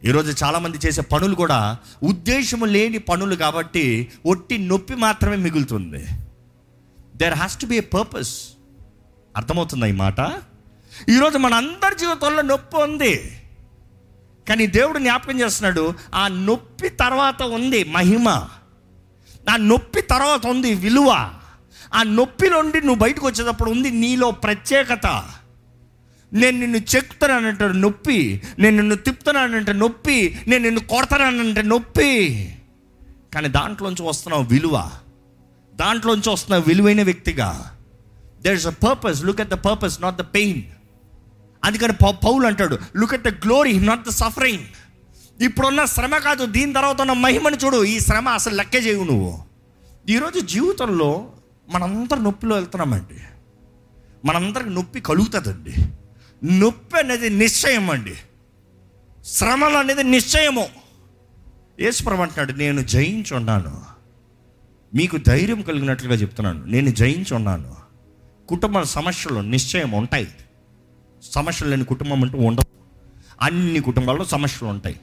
ఈరోజు 0.04 0.44
చాలామంది 0.44 0.78
చేసే 0.86 1.00
పనులు 1.00 1.34
కూడా 1.34 1.76
ఉద్దేశము 2.02 2.64
లేని 2.64 2.98
పనులు 2.98 3.34
కాబట్టి 3.34 4.08
ఒట్టి 4.26 4.58
నొప్పి 4.58 4.94
మాత్రమే 4.94 5.36
మిగులుతుంది. 5.36 6.06
There 7.16 7.34
has 7.34 7.58
to 7.60 7.66
be 7.66 7.76
a 7.76 7.80
purpose 7.80 8.48
అర్థమవుతుందా 9.36 9.86
ఈ 9.86 9.92
మాట? 9.92 10.20
ఈరోజు 11.08 11.38
మన 11.38 11.54
అందరి 11.54 11.98
జీవితంలో 11.98 12.42
నొప్పి 12.42 12.76
ఉంది. 12.76 13.30
కానీ 14.48 14.66
దేవుడు 14.66 14.98
జ్ఞాపకం 14.98 15.40
చేస్తున్నాడు 15.40 15.94
ఆ 16.14 16.28
నొప్పి 16.28 16.88
తర్వాత 16.88 17.42
ఉంది 17.42 17.84
మహిమ. 17.84 18.28
ఆ 19.50 19.56
నొప్పి 19.56 20.02
తర్వాత 20.02 20.46
ఉంది 20.46 20.74
విలువ. 20.74 21.34
ఆ 21.94 22.02
నొప్పి 22.02 22.50
నుండి 22.50 22.80
నువ్వు 22.80 22.94
బయటకు 22.94 23.26
వచ్చేటప్పుడు 23.26 23.70
ఉంది 23.70 23.90
నీలో 23.90 24.30
ప్రత్యేకత. 24.30 25.06
నేను 26.32 26.58
నిన్ను 26.58 26.76
చెక్కుతానంటే 26.76 27.72
నొప్పి 27.72 28.42
నేను 28.58 28.76
నిన్ను 28.76 28.94
తిప్పుతానంటే 28.94 29.72
నొప్పి 29.72 30.38
నేను 30.48 30.62
నిన్ను 30.62 30.80
కొడతానంటే 30.80 31.62
నొప్పి. 31.62 32.34
కానీ 33.34 33.48
దాంట్లోంచి 33.48 34.02
వస్తున్నావు 34.02 34.44
విలువ. 34.44 34.90
దాంట్లోంచి 35.74 36.30
వస్తున్నావు 36.30 36.64
విలువైన 36.68 37.02
వ్యక్తిగా. 37.02 37.76
There 38.42 38.54
is 38.54 38.66
a 38.66 38.70
purpose 38.70 39.24
look 39.24 39.40
at 39.40 39.48
the 39.48 39.54
purpose 39.54 40.02
not 40.02 40.16
the 40.16 40.20
pain 40.20 40.62
అందుకని 41.64 41.92
పౌ- 41.92 42.10
పౌలు 42.10 42.46
అంటాడు 42.46 42.78
look 42.96 43.14
at 43.14 43.22
the 43.22 43.28
glory 43.28 43.78
not 43.78 44.06
the 44.06 44.10
suffering 44.10 44.64
ఇప్పుడున్న 45.42 45.84
శ్రమ 45.84 46.18
కాదు 46.18 46.46
దీని 46.46 46.72
తర్వాత 46.72 47.00
ఉన్న 47.00 47.12
మహిమను 47.12 47.56
చూడు 47.56 47.84
ఈ 47.84 48.00
శ్రమ 48.00 48.28
అసలు 48.28 48.54
లెక్కే 48.54 48.78
చేయవు 48.78 49.04
నువ్వు. 49.04 49.42
ఈరోజు 50.08 50.40
జీవితంలో 50.40 51.32
మనందరం 51.70 52.24
నొప్పిలో 52.24 52.56
వెళ్తున్నామండి. 52.56 53.20
మనందరికి 54.24 54.70
నొప్పి 54.70 55.00
కలుగుతుందండి. 55.00 55.74
నొప్పి 56.58 56.98
అనేది 56.98 57.30
నిశ్చయం 57.30 57.90
అండి. 57.90 58.14
శ్రమలు 59.24 59.76
అనేది 59.76 60.04
నిశ్చయము. 60.04 60.68
యేసుప్రభు 61.80 62.22
అంటున్నాడు 62.22 62.52
నేను 62.52 62.80
జయించున్నాను 62.80 63.82
మీకు 64.94 65.16
ధైర్యం 65.16 65.62
కలిగినట్లుగా 65.62 66.14
చెప్తున్నాను. 66.14 66.64
నేను 66.64 66.90
జయించున్నాను 66.90 67.76
కుటుంబ 68.48 68.82
సమస్యలు 68.82 69.40
నిశ్చయం 69.40 69.90
ఉంటాయి. 69.90 70.28
సమస్యలు 71.22 71.70
లేని 71.70 71.84
కుటుంబం 71.84 72.22
అంటూ 72.22 72.38
ఉండవు. 72.38 72.78
అన్ని 73.42 73.80
కుటుంబాల్లో 73.80 74.24
సమస్యలు 74.24 74.70
ఉంటాయి. 74.70 75.00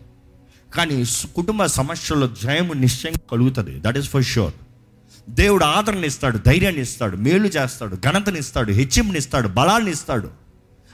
కానీ 0.76 1.04
కుటుంబ 1.36 1.66
సమస్యల్లో 1.66 2.28
జయము 2.28 2.74
నిశ్చయం 2.74 3.14
కలుగుతుంది. 3.32 3.80
దట్ 3.80 3.98
ఈస్ 3.98 4.10
ఫర్ 4.10 4.24
షూర్ 4.24 4.54
దేవుడు 5.30 5.66
ఆదరణ 5.66 6.06
ఇస్తాడు 6.06 6.38
ధైర్యాన్ని 6.38 6.82
ఇస్తాడు 6.82 7.18
మేలు 7.18 7.48
చేస్తాడు 7.48 7.96
ఘనతని 7.96 8.40
ఇస్తాడు 8.40 8.72
హెచ్చింపుని 8.72 9.18
ఇస్తాడు 9.18 9.48
బలాన్ని 9.48 9.92
ఇస్తాడు. 9.92 10.30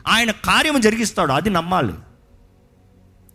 ఆయన 0.07 0.31
కార్యము 0.31 0.77
జరిగిస్తాడు 0.77 1.31
అది 1.31 1.49
నమ్మాలి. 1.49 1.93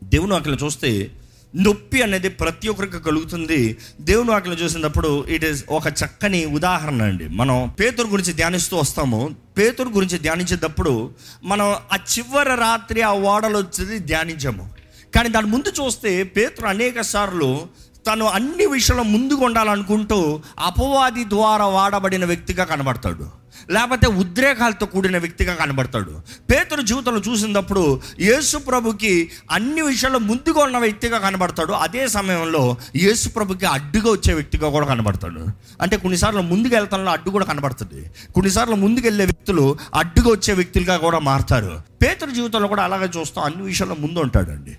దేవుని 0.04 0.34
అక్కడ 0.34 0.56
చూస్తే 0.64 1.10
నొప్పి 1.56 2.02
అనేది 2.02 2.28
ప్రతి 2.28 2.68
ఒక్కరికి 2.68 2.98
కలుగుతుంది. 2.98 3.76
దేవుని 4.00 4.30
వాక్యం 4.30 4.54
చూసినప్పుడు 4.54 5.24
ఇట్ 5.28 5.44
ఈస్ 5.44 5.64
ఒక 5.68 5.86
చక్కని 5.86 6.46
ఉదాహరణ 6.46 7.02
అండి. 7.02 7.28
మనం 7.28 7.74
పేతురు 7.80 8.06
గురించి 8.06 8.32
ధ్యానిస్తూ 8.32 8.76
వస్తాము. 8.76 9.36
పేతురు 9.58 9.88
గురించి 9.88 10.18
ధ్యానించేటప్పుడు 10.18 11.10
మనం 11.44 11.66
ఆ 11.66 11.96
చివరి 11.96 12.48
రాత్రి 12.48 13.02
ఆ 13.02 13.12
ఓడలో 13.12 13.58
వచ్చేది 13.58 13.98
ధ్యానించాము. 13.98 14.70
కానీ 15.14 15.28
దాని 15.28 15.46
ముందు 15.46 15.84
చూస్తే 15.84 16.22
పేతురు 16.22 16.66
అనేక 16.66 17.00
సార్లు 17.00 17.66
తను 18.12 18.26
అన్ని 18.26 18.66
విషయాలు 18.66 19.02
ముందుకు 19.02 19.44
ఉండాలనుకుంటూ 19.44 20.40
అపవాది 20.58 21.24
ద్వారా 21.24 21.66
వాడబడిన 21.66 22.24
వ్యక్తిగా 22.24 22.64
కనబడతాడు. 22.64 23.45
లేకపోతే 23.70 24.06
ఉద్రేకాలతో 24.06 24.86
కూడిన 24.86 25.18
వ్యక్తిగా 25.18 25.54
కనబడతాడు. 25.54 26.20
పేతురు 26.50 26.82
జీవితంలో 26.82 27.22
చూసినప్పుడు 27.28 28.00
యేసు 28.20 28.58
ప్రభుకి 28.58 29.30
అన్ని 29.50 29.82
విషయాల్లో 29.82 30.18
ముందుగా 30.18 30.62
ఉన్న 30.62 30.78
వ్యక్తిగా 30.78 31.18
కనబడతాడు. 31.18 31.72
అదే 31.72 32.08
సమయంలో 32.08 32.76
యేసు 32.96 33.28
ప్రభుకి 33.28 33.66
అడ్డుగా 33.66 34.10
వచ్చే 34.10 34.34
వ్యక్తిగా 34.34 34.70
కూడా 34.70 34.86
కనబడతాడు. 34.86 35.46
అంటే 35.80 35.96
కొన్నిసార్లు 35.96 36.40
ముందుకు 36.40 36.74
వెళ్తాలో 36.74 37.10
అడ్డు 37.10 37.30
కూడా 37.30 37.44
కనబడుతుంది. 37.44 38.10
కొన్నిసార్లు 38.34 38.74
ముందుకు 38.74 39.06
వెళ్ళే 39.06 39.24
వ్యక్తులు 39.24 39.76
అడ్డుగా 39.94 40.30
వచ్చే 40.30 40.54
వ్యక్తులుగా 40.54 40.96
కూడా 40.96 41.18
మారుతారు. 41.18 41.80
పేతురు 42.02 42.30
జీవితంలో 42.30 42.68
కూడా 42.68 42.84
అలాగే 42.84 43.10
చూస్తాం. 43.18 43.44
అన్ని 43.44 43.62
విషయాల్లో 43.62 43.96
ముందు 44.00 44.18
ఉంటాడండి. 44.18 44.76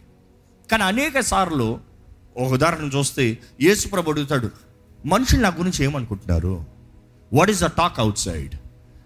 కానీ 0.72 0.84
అనేక 0.84 1.20
సార్లు 1.20 1.80
ఒక 2.38 2.52
ఉదాహరణ 2.52 2.90
చూస్తే 2.98 3.38
యేసు 3.62 3.88
ప్రభు 3.88 4.12
అడుగుతాడు 4.12 4.50
మనుషులు 5.06 5.42
నా 5.42 5.50
గురించి 5.50 5.86
ఏమనుకుంటున్నారు? 5.86 6.66
What 7.34 7.50
is 7.50 7.62
the 7.62 7.66
talk 7.66 8.00
outside 8.18 8.56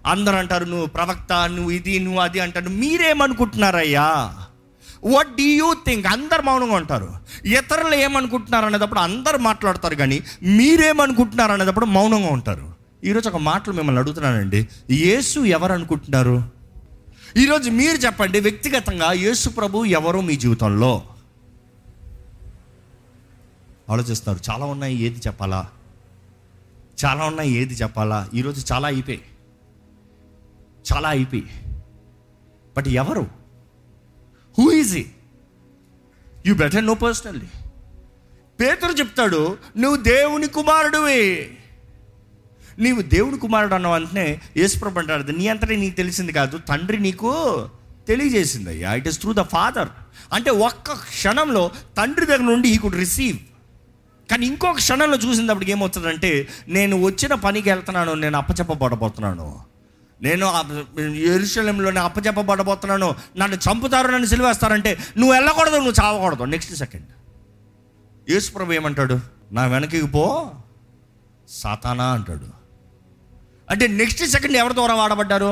అందరు 0.08 0.36
అంటారు 0.36 0.65
నువ్వు 0.65 0.86
ప్రవక్త 0.86 1.34
నువ్వు 1.34 1.72
ఇది 1.72 2.00
నువ్వు 2.00 2.22
అది 2.22 2.39
అంటారు. 2.39 2.70
మీరేమనుకుంటున్నారయ్యా? 2.70 4.36
వాట్ 5.03 5.27
డూ 5.27 5.43
యూ 5.43 5.74
థింక్ 5.74 6.08
అందరు 6.08 6.41
మౌనంగా 6.41 6.75
ఉంటారు. 6.75 7.13
ఇతరులు 7.46 7.96
ఏమనుకుంటున్నారు 7.96 8.65
అనేటప్పుడు 8.65 9.00
అందరు 9.00 9.38
మాట్లాడతారు 9.38 9.96
కానీ 9.96 10.22
మీరేమనుకుంటున్నారు 10.43 11.51
అనేటప్పుడు 11.51 11.86
మౌనంగా 11.86 12.27
ఉంటారు. 12.27 12.74
ఈరోజు 13.03 13.29
ఒక 13.29 13.36
మాటలు 13.36 13.74
మిమ్మల్ని 13.74 14.00
అడుగుతున్నానండి. 14.00 14.67
యేసు 14.89 15.39
ఎవరు 15.39 15.74
అనుకుంటున్నారు 15.74 16.50
ఈరోజు 17.38 17.70
మీరు 17.70 17.98
చెప్పండి 17.98 18.39
వ్యక్తిగతంగా 18.39 19.12
యేసు 19.12 19.50
ప్రభు 19.50 19.86
ఎవరు 19.86 20.22
మీ 20.22 20.36
జీవితంలో? 20.36 21.03
ఆలోచిస్తారు 23.89 24.39
చాలా 24.51 24.65
ఉన్నాయి 24.65 24.96
ఏది 24.96 25.20
చెప్పాలా? 25.27 25.67
చాలా 27.05 27.24
ఉన్నాయి 27.24 27.51
ఏది 27.51 27.74
చెప్పాలా? 27.74 28.29
ఈరోజు 28.34 28.74
చాలా 28.74 28.88
అయిపోయి 28.88 29.22
చాలా 30.91 31.09
అయిపోయి. 31.09 31.50
బట్ 32.77 32.88
ఎవరు? 32.88 33.27
హూ 34.59 34.71
ఈజ్ 34.71 34.97
ఈ 34.97 35.05
you 36.45 36.55
better 36.55 36.85
know 36.85 36.93
personally 36.93 37.47
Peturu 38.61 38.91
చెప్తాడు 38.91 39.57
నువ్వు 39.77 39.97
దేవుని 40.01 40.47
కుమారుడువే. 40.47 41.57
నీవు 42.79 43.01
దేవుని 43.01 43.38
కుమారుడు 43.38 43.73
అన్న 43.73 43.88
వెంటనే 43.88 44.41
యేసుప్రభు 44.57 45.00
అంటాడు 45.00 45.31
నీ 45.31 45.47
అంతటి 45.47 45.77
నీకు 45.77 45.95
తెలిసింది 45.95 46.31
కాదు. 46.31 46.57
తండ్రి 46.57 47.00
నీకు 47.00 47.31
తెలియజేసింది 48.07 48.69
అయ్యా 48.69 48.93
it 48.93 49.07
is 49.07 49.19
through 49.19 49.33
the 49.33 49.39
father 49.39 49.89
అంటే 50.33 50.50
ఒక్క 50.50 50.91
క్షణంలో 50.91 51.71
తండ్రి 51.97 52.25
దగ్గర 52.25 52.41
నుండి 52.41 52.69
ఈ 52.69 52.77
కుడ్ 52.77 52.95
రిసీవ్ 52.95 53.38
కానీ 54.31 54.45
ఇంకొక 54.45 54.75
క్షణంలో 54.75 55.17
చూసినప్పుడు 55.17 55.65
ఏమవుతుందంటే 55.65 56.47
నేను 56.67 57.03
వచ్చిన 57.03 57.33
పనికి 57.33 57.69
వెళ్తున్నాను 57.69 58.13
నేను 58.13 58.38
అప్పచెప్పబడబోతున్నాను. 58.38 59.70
నేను 60.25 60.45
ఎరుశలంలోనే 61.33 61.99
అప్పచెప్పబడబోతున్నాను 61.99 63.15
నన్ను 63.37 63.57
చంపుతారు 63.65 64.07
నన్ను 64.07 64.27
సిలివేస్తారంటే 64.27 64.91
నువ్వు 65.17 65.33
వెళ్ళకూడదు 65.33 65.75
నువ్వు 65.75 65.97
చావకూడదు. 66.01 66.43
నెక్స్ట్ 66.43 66.73
సెకండ్ 66.83 67.09
యేసుప్రభు 68.29 68.73
ఏమంటాడు? 68.73 69.19
నా 69.51 69.65
వెనకకి 69.65 70.07
పో 70.07 70.25
సాతానా 71.49 72.07
అంటాడు. 72.13 72.47
అంటే 73.69 73.87
నెక్స్ట్ 73.87 74.23
సెకండ్ 74.25 74.57
ఎవరి 74.57 74.73
ద్వారా 74.73 74.93
వాడబడ్డారు? 74.93 75.51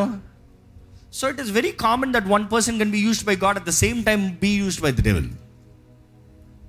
So 1.13 1.29
it 1.29 1.41
is 1.41 1.51
very 1.51 1.71
common 1.71 2.13
that 2.13 2.27
one 2.27 2.45
person 2.53 2.77
can 2.77 2.91
be 2.91 3.01
used 3.07 3.25
by 3.25 3.35
God 3.35 3.57
at 3.57 3.67
the 3.67 3.75
same 3.83 3.99
time 4.03 4.23
be 4.35 4.51
used 4.53 4.83
by 4.83 4.91
the 4.91 5.03
devil 5.09 5.29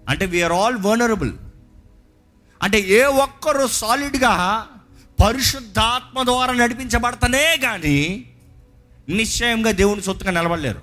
అంటే 0.08 0.26
వీఆర్ 0.26 0.52
ఆల్ 0.52 0.78
వర్నరబుల్ 0.86 1.32
అంటే 2.62 2.80
ఏ 2.80 3.02
ఒక్కరు 3.24 3.66
సాలిడ్గా 3.66 4.32
పరిశుద్ధాత్మ 5.20 6.22
ద్వారా 6.22 6.52
నడిపించబడతనే 6.52 7.56
కానీ 7.56 8.24
నిశ్చయంగా 9.08 9.70
దేవుని 9.70 10.02
సొత్తుగా 10.02 10.30
నిలబడలేరు. 10.30 10.80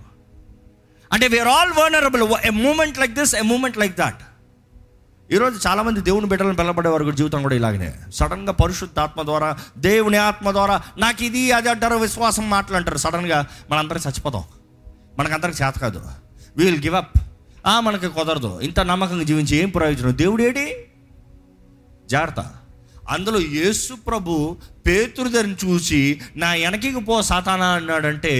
అంటే 1.13 1.27
we are 1.27 1.47
all 1.47 1.71
vulnerable 1.71 2.23
a 2.45 2.49
moment 2.49 2.99
like 2.99 3.11
this 3.11 3.35
a 3.35 3.41
moment 3.41 3.77
like 3.77 3.97
that 3.97 4.21
ఈరోజు 5.31 5.67
చాలామంది 5.67 6.01
దేవుని 6.01 6.25
బిడ్డలను 6.25 6.55
పిల్లబడే 6.55 6.89
వారి 6.89 7.11
జీవితం 7.11 7.41
కూడా 7.41 7.55
ఇలాగనే. 7.55 7.93
సడన్గా 8.13 8.51
పరిశుద్ధాత్మ 8.51 9.21
ద్వారా 9.21 9.57
దేవుని 9.77 10.17
ఆత్మ 10.17 10.51
ద్వారా 10.51 10.81
నాకు 10.97 11.23
ఇది 11.23 11.51
అది 11.51 11.69
అంటారు 11.69 11.95
విశ్వాసం 11.95 12.49
మాటలు 12.49 12.75
అంటారు. 12.75 12.97
సడన్గా 12.97 13.47
మనందరం 13.71 13.97
చచ్చిపోతాం. 13.97 14.43
మనకందరికి 15.19 15.63
చేత 15.63 15.73
కాదు. 15.73 16.03
వీల్ 16.57 16.83
గివ్ 16.83 16.95
అప్ 16.95 17.17
మనకి 17.79 18.07
కుదరదు. 18.07 18.59
ఇంత 18.59 18.79
నమ్మకంగా 18.79 19.23
జీవించి 19.23 19.57
ఏం 19.57 19.69
ప్రయోజనం? 19.69 20.17
దేవుడు 20.17 20.43
ఏడి 20.43 20.73
జాగ్రత్త. 22.05 22.56
అందులో 23.09 23.39
యేసు 23.39 23.93
ప్రభు 23.93 24.57
పేతురు 24.87 25.27
దారిని 25.27 25.55
చూసి 25.65 26.21
నా 26.35 26.49
వెనకకి 26.53 26.99
పో 26.99 27.21
సాతానా 27.21 27.67
అన్నాడంటే 27.67 28.33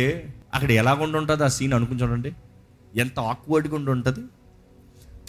అక్కడ 0.54 0.72
ఎలాగుండుంటుంది 0.72 1.44
ఆ 1.44 1.48
సీన్ 1.48 1.74
అనుకుని 1.74 2.02
చూడండి. 2.02 2.32
ఎంత 2.96 3.20
ఆక్వర్డ్గా 3.20 3.76
ఉండి 3.76 3.92
ఉంటుంది. 3.92 4.20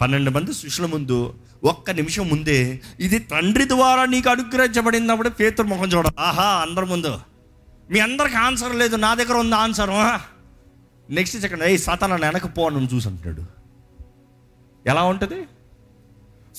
పన్నెండు 0.01 0.31
మంది 0.31 0.53
శిష్యుల 0.53 0.87
ముందు 0.87 1.33
ఒక్క 1.63 1.91
నిమిషం 1.91 2.29
ముందే 2.29 2.81
ఇది 2.99 3.19
తండ్రి 3.19 3.67
ద్వారా 3.67 4.05
నీకు 4.05 4.29
అనుగ్రహించబడినప్పుడు 4.29 5.29
పేతురు 5.29 5.67
ముఖం 5.67 5.87
చూడ 5.87 6.07
ఆహా 6.19 6.43
అందరి 6.43 6.85
ముందు. 6.85 7.19
మీ 7.91 7.99
అందరికి 7.99 8.35
ఆన్సర్ 8.35 8.75
లేదు. 8.75 8.95
నా 8.95 9.13
దగ్గర 9.13 9.37
ఉంది 9.37 9.55
ఆన్సర్ 9.55 9.89
నెక్స్ట్ 11.13 11.39
సెకండ్ 11.39 11.63
ఏ 11.63 11.77
సాతానా 11.77 12.15
వెనక 12.15 12.57
పోను 12.57 12.77
అని 12.77 12.89
చూసి 12.93 13.07
అంటున్నాడు. 13.07 13.43
ఎలా 14.89 15.03
ఉంటుంది? 15.03 15.39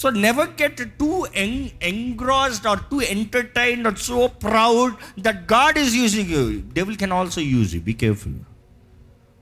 so 0.00 0.10
never 0.10 0.48
get 0.62 0.80
too 0.98 1.26
ఎంగ్ 1.34 1.68
engrossed 1.82 2.66
or 2.66 2.78
too 2.90 3.00
entertained 3.00 3.86
or 3.86 3.98
so 3.98 4.26
proud 4.26 4.94
that 5.20 5.52
God 5.52 5.78
is 5.78 5.94
using 5.94 6.30
you 6.30 6.42
devil 6.72 6.96
can 6.96 7.12
also 7.12 7.40
use 7.40 7.74
you 7.74 7.80
be 7.80 7.92
careful 7.92 8.38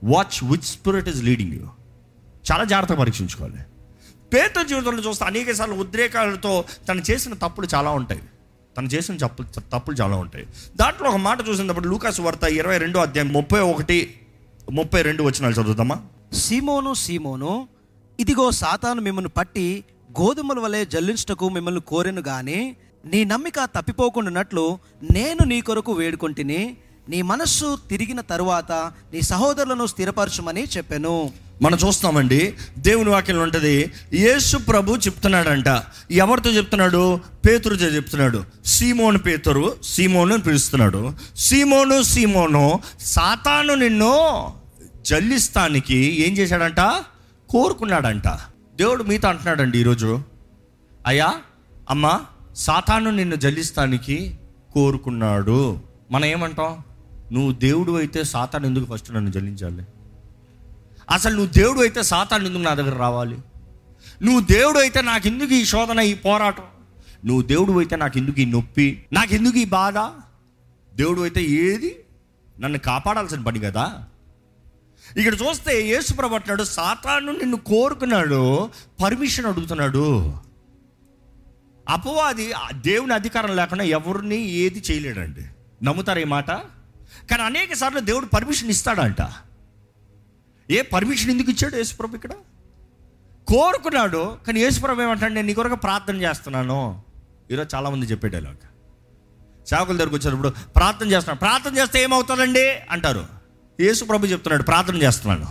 watch 0.03 0.43
which 0.43 0.67
spirit 0.75 1.09
is 1.09 1.23
leading 1.23 1.53
you 1.53 1.67
చాలా 2.51 2.63
జాగ్రత్తగా 2.63 2.99
పరీక్షించుకోవాలి. 2.99 3.61
పేద 4.33 4.65
జీవితంలో 4.65 5.01
చూస్తే 5.03 5.25
అనేక 5.25 5.51
సార్లు 5.51 5.75
ఉద్రేకాలతో 5.75 6.63
తను 6.89 7.01
చేసిన 7.09 7.33
తప్పులు 7.33 7.67
చాలా 7.75 7.89
ఉంటాయి. 7.91 8.21
తను 8.77 8.87
చేసిన 8.87 9.17
తప్పులు 9.17 9.47
తప్పులు 9.71 9.95
చాలా 9.95 10.15
ఉంటాయి. 10.15 10.45
దాంట్లో 10.75 11.09
ఒక 11.09 11.15
మాట 11.15 11.47
చూసినప్పుడు 11.49 11.87
లూకాస్ 11.87 12.19
వార్త 12.19 12.43
ఇరవై 12.43 12.77
రెండో 12.77 12.99
అధ్యాయం 12.99 13.33
ముప్పై 13.33 13.59
ఒకటి 13.59 13.97
ముప్పై 14.71 15.01
రెండు 15.01 15.23
వచ్చినాలు 15.23 15.53
చదువుతామా 15.53 15.97
సీమోను 16.33 16.93
సీమోను 16.93 17.67
ఇదిగో 18.19 18.51
సాతాను 18.51 19.01
మిమ్మల్ని 19.01 19.29
పట్టి 19.29 19.83
గోధుమల 20.11 20.59
వలె 20.59 20.85
జల్లించుటకు 20.85 21.49
మిమ్మల్ని 21.49 21.81
కోరెను 21.81 22.21
గాని 22.21 22.75
నీ 23.05 23.25
నమ్మిక 23.25 23.53
తప్పిపోకుండానట్లు 23.63 24.79
నేను 25.11 25.45
నీ 25.45 25.61
కొరకు 25.61 25.91
వేడుకొంటిని 25.91 26.77
నీ 27.09 27.21
మనస్సు 27.21 27.77
తిరిగిన 27.89 28.21
తరువాత 28.21 28.71
నీ 29.13 29.21
సహోదరులను 29.21 29.85
స్థిరపరచమని 29.85 30.63
చెప్పాను. 30.77 31.31
మనం 31.61 31.77
చూస్తామండి 31.87 32.53
దేవుని 32.77 33.09
వాక్యం 33.09 33.41
ఉంటుంది 33.41 33.91
యేసు 34.13 34.57
ప్రభు 34.57 34.95
చెప్తున్నాడంట. 34.95 35.83
ఎవరితో 36.11 36.49
చెప్తున్నాడు? 36.49 37.19
పేతురుతో 37.47 37.85
చెప్తున్నాడు. 37.85 38.43
సీమోను 38.65 39.17
పేతురు 39.17 39.75
సీమోను 39.83 40.33
అని 40.33 40.43
పిలుస్తున్నాడు. 40.43 41.13
సీమోను 41.37 42.01
సీమోను 42.01 42.79
సాతాను 42.99 43.75
నిన్ను 43.75 44.53
జల్లిస్తానికి 45.01 46.27
ఏం 46.27 46.37
చేశాడంట? 46.37 46.79
కోరుకున్నాడంట. 47.49 48.27
దేవుడు 48.79 49.03
మీతో 49.03 49.27
అంటున్నాడండి 49.27 49.79
ఈరోజు. 49.79 50.21
అయ్యా 51.07 51.35
అమ్మా 51.89 52.25
సాతాను 52.55 53.11
నిన్ను 53.11 53.35
జల్లిస్తానికి 53.35 54.39
కోరుకున్నాడు. 54.73 55.79
మనం 56.11 56.25
ఏమంటాం? 56.25 56.79
నువ్వు 57.31 57.51
దేవుడు 57.51 57.91
అయితే 57.91 58.23
సాతాను 58.23 58.65
ఎందుకు 58.65 58.93
ఫస్ట్ 58.93 59.11
నన్ను 59.11 59.31
జల్లించాలి? 59.31 59.83
అసలు 61.11 61.35
నువ్వు 61.35 61.53
దేవుడు 61.53 61.79
అయితే 61.79 62.03
సాతాను 62.03 62.45
ఎందుకు 62.45 62.61
నా 62.61 62.73
దగ్గర 62.73 62.97
రావాలి? 62.97 63.37
నువ్వు 64.21 64.39
దేవుడు 64.39 64.79
అయితే 64.79 65.01
నాకు 65.01 65.27
ఎందుకు 65.27 65.53
ఈ 65.53 65.65
శోధన 65.65 65.99
ఈ 65.99 66.13
పోరాటం? 66.13 66.63
నువ్వు 67.25 67.41
దేవుడు 67.41 67.71
అయితే 67.71 67.95
నాకు 67.95 68.17
ఎందుకు 68.17 68.39
ఈ 68.39 68.45
నొప్పి? 68.45 69.03
నాకు 69.13 69.33
ఎందుకు 69.33 69.57
ఈ 69.57 69.65
బాధ? 69.65 69.97
దేవుడు 70.95 71.21
అయితే 71.21 71.43
ఏది? 71.43 71.99
నన్ను 72.59 72.79
కాపాడాల్సిన 72.79 73.41
పని 73.41 73.59
కదా? 73.59 74.05
ఇక్కడ 75.17 75.33
చూస్తే 75.33 75.81
యేసుప్రభు 75.81 76.35
అంటున్నాడు 76.35 76.63
సాతాను 76.63 77.31
నిన్ను 77.31 77.57
కోరుకున్నాడు 77.57 78.69
పర్మిషన్ 79.03 79.45
అడుగుతున్నాడు. 79.45 80.37
అపవాది 81.89 82.53
దేవుని 82.71 83.13
అధికారం 83.13 83.55
లేకుండా 83.55 83.83
ఎవరిని 83.83 84.41
ఏది 84.41 84.83
చేయలేడండి. 84.91 85.45
నమ్ముతారు 85.83 86.19
ఈ 86.19 86.23
మాట? 86.23 86.47
కానీ 87.29 87.41
అనేక 87.41 87.73
సార్లు 87.73 87.99
దేవుడు 87.99 88.25
పర్మిషన్ 88.25 88.69
ఇస్తాడంట. 88.69 89.17
ఏ 90.71 90.81
పర్మిషన్ 90.81 91.31
ఎందుకు 91.31 91.51
ఇచ్చాడు 91.51 91.75
యేసుప్రభు 91.75 92.15
ఇక్కడ? 92.15 92.31
కోరుకున్నాడు 93.47 94.37
కానీ 94.47 94.59
యేసుప్రభు 94.59 95.01
ఏమంటాడు 95.01 95.33
నేను 95.33 95.47
నీ 95.47 95.53
కొరకు 95.53 95.75
ప్రార్థన 95.75 96.15
చేస్తున్నాను. 96.15 97.01
ఈరోజు 97.51 97.75
చాలామంది 97.75 98.05
చెప్పేటలాగా 98.05 98.55
సేవకుల 99.65 99.97
దగ్గరకు 99.97 100.15
వచ్చినప్పుడు 100.15 100.49
ప్రార్థన 100.49 101.11
చేస్తున్నాను. 101.11 101.39
ప్రార్థన 101.39 101.77
చేస్తే 101.77 102.03
ఏమవుతుందండి? 102.03 102.71
అంటారు. 102.91 103.38
యేసు 103.85 104.05
ప్రభు 104.11 104.31
చెప్తున్నాడు 104.33 104.65
ప్రార్థన 104.71 104.97
చేస్తున్నాను 105.05 105.49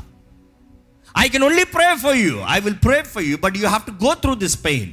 I 1.24 1.26
can 1.34 1.44
only 1.48 1.66
pray 1.76 1.88
for 2.04 2.18
you 2.24 2.34
I 2.54 2.58
will 2.66 2.80
pray 2.86 2.98
for 3.14 3.24
you 3.28 3.36
but 3.44 3.56
you 3.60 3.66
have 3.68 3.86
to 3.90 3.94
go 4.06 4.12
through 4.24 4.34
this 4.44 4.58
pain 4.66 4.90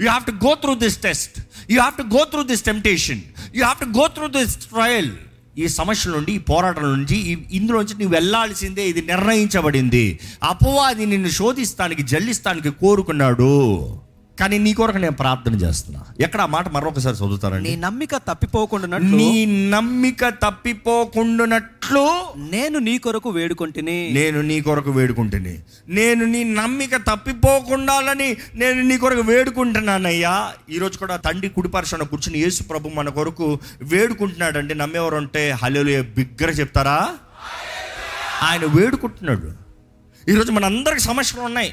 you 0.00 0.06
have 0.12 0.26
to 0.30 0.34
go 0.46 0.54
through 0.64 0.74
this 0.84 0.98
test 1.08 1.36
you 1.72 1.76
have 1.80 1.96
to 2.02 2.06
go 2.16 2.24
through 2.32 2.42
this 2.52 2.64
temptation 2.70 3.22
you 3.56 3.62
have 3.64 3.80
to 3.84 3.88
go 4.00 4.06
through 4.16 4.28
this 4.38 4.56
trial 4.66 5.12
ఈ 5.62 5.66
సమస్యల 5.68 6.10
నుండి 6.16 6.32
ఈ 6.32 6.40
పోరాటం 6.50 6.86
నుంచి 6.98 7.16
ఈ 7.30 7.32
ఇందులోంచి 7.58 7.94
నువ్వు 7.98 8.14
వెళ్ళాల్సిందే 8.14 8.84
ఇది 8.88 9.02
నిర్ణయించబడింది. 9.02 10.20
అపవాది 10.42 11.06
నిన్ను 11.06 11.30
శోధిస్తానికి 11.40 12.02
జల్లిస్తానికి 12.02 12.70
కోరుకున్నాడు. 12.70 13.52
కానీ 14.40 14.58
నీ 14.58 14.72
కొరకు 14.72 14.96
నేను 14.96 15.12
ప్రార్థన 15.12 15.54
చేస్తున్నా. 15.54 16.00
ఎక్కడ 16.20 16.40
ఆ 16.40 16.46
మాట 16.46 16.68
మరొకసారి 16.68 17.16
చదువుతారండి? 17.16 17.70
నీ 17.70 17.76
నమ్మిక 17.76 18.16
తప్పిపోకుండానట్లు 18.16 19.16
నీ 19.16 19.70
నమ్మిక 19.70 20.28
తప్పిపోకుండానట్లు 20.28 22.24
నేను 22.36 22.78
నీ 22.78 22.98
కొరకు 22.98 23.30
వేడుకొంటిని. 23.30 24.10
నేను 24.12 24.40
నీ 24.40 24.60
కొరకు 24.60 24.90
వేడుకుంటుని. 24.90 25.58
నేను 25.88 26.24
నీ 26.24 26.44
నమ్మిక 26.44 26.96
తప్పిపోకుండాలని 26.96 28.36
నేను 28.54 28.82
నీ 28.82 28.98
కొరకు 28.98 29.20
వేడుకుంటున్నానయ్యా. 29.20 30.52
ఈరోజు 30.70 30.98
కూడా 30.98 31.16
తండ్రి 31.16 31.48
కుడిపరచన 31.48 32.02
కూర్చుని 32.02 32.38
యేసు 32.38 32.62
ప్రభు 32.62 32.88
మన 32.88 33.08
కొరకు 33.08 33.58
వేడుకుంటున్నాడండి. 33.82 34.74
నమ్మేవారు 34.74 35.16
ఉంటే 35.16 35.50
హలో 35.50 36.02
బిగ్గర 36.02 36.50
చెప్తారా? 36.50 37.08
ఆయన 38.42 38.64
వేడుకుంటున్నాడు. 38.64 39.52
ఈరోజు 40.30 40.52
మన 40.52 40.64
అందరికి 40.64 41.00
సమస్యలు 41.00 41.42
ఉన్నాయి. 41.42 41.72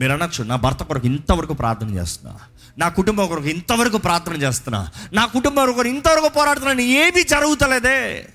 మీరు 0.00 0.12
అనొచ్చు 0.12 0.44
నా 0.44 0.56
భర్త 0.56 0.82
కొరకు 0.82 1.06
ఇంతవరకు 1.06 1.52
ప్రార్థన 1.52 1.94
చేస్తున్నా. 1.94 2.38
నా 2.78 2.88
కుటుంబం 2.88 3.26
కొరకు 3.26 3.48
ఇంతవరకు 3.48 3.98
ప్రార్థన 3.98 4.42
చేస్తున్నా. 4.42 4.88
నా 5.12 5.26
కుటుంబం 5.26 5.72
కొరకు 5.72 5.88
ఇంతవరకు 5.88 6.28
పోరాడుతున్నాను 6.28 6.80
ఏమీ 6.80 7.22
జరుగుతలేదే. 7.22 8.28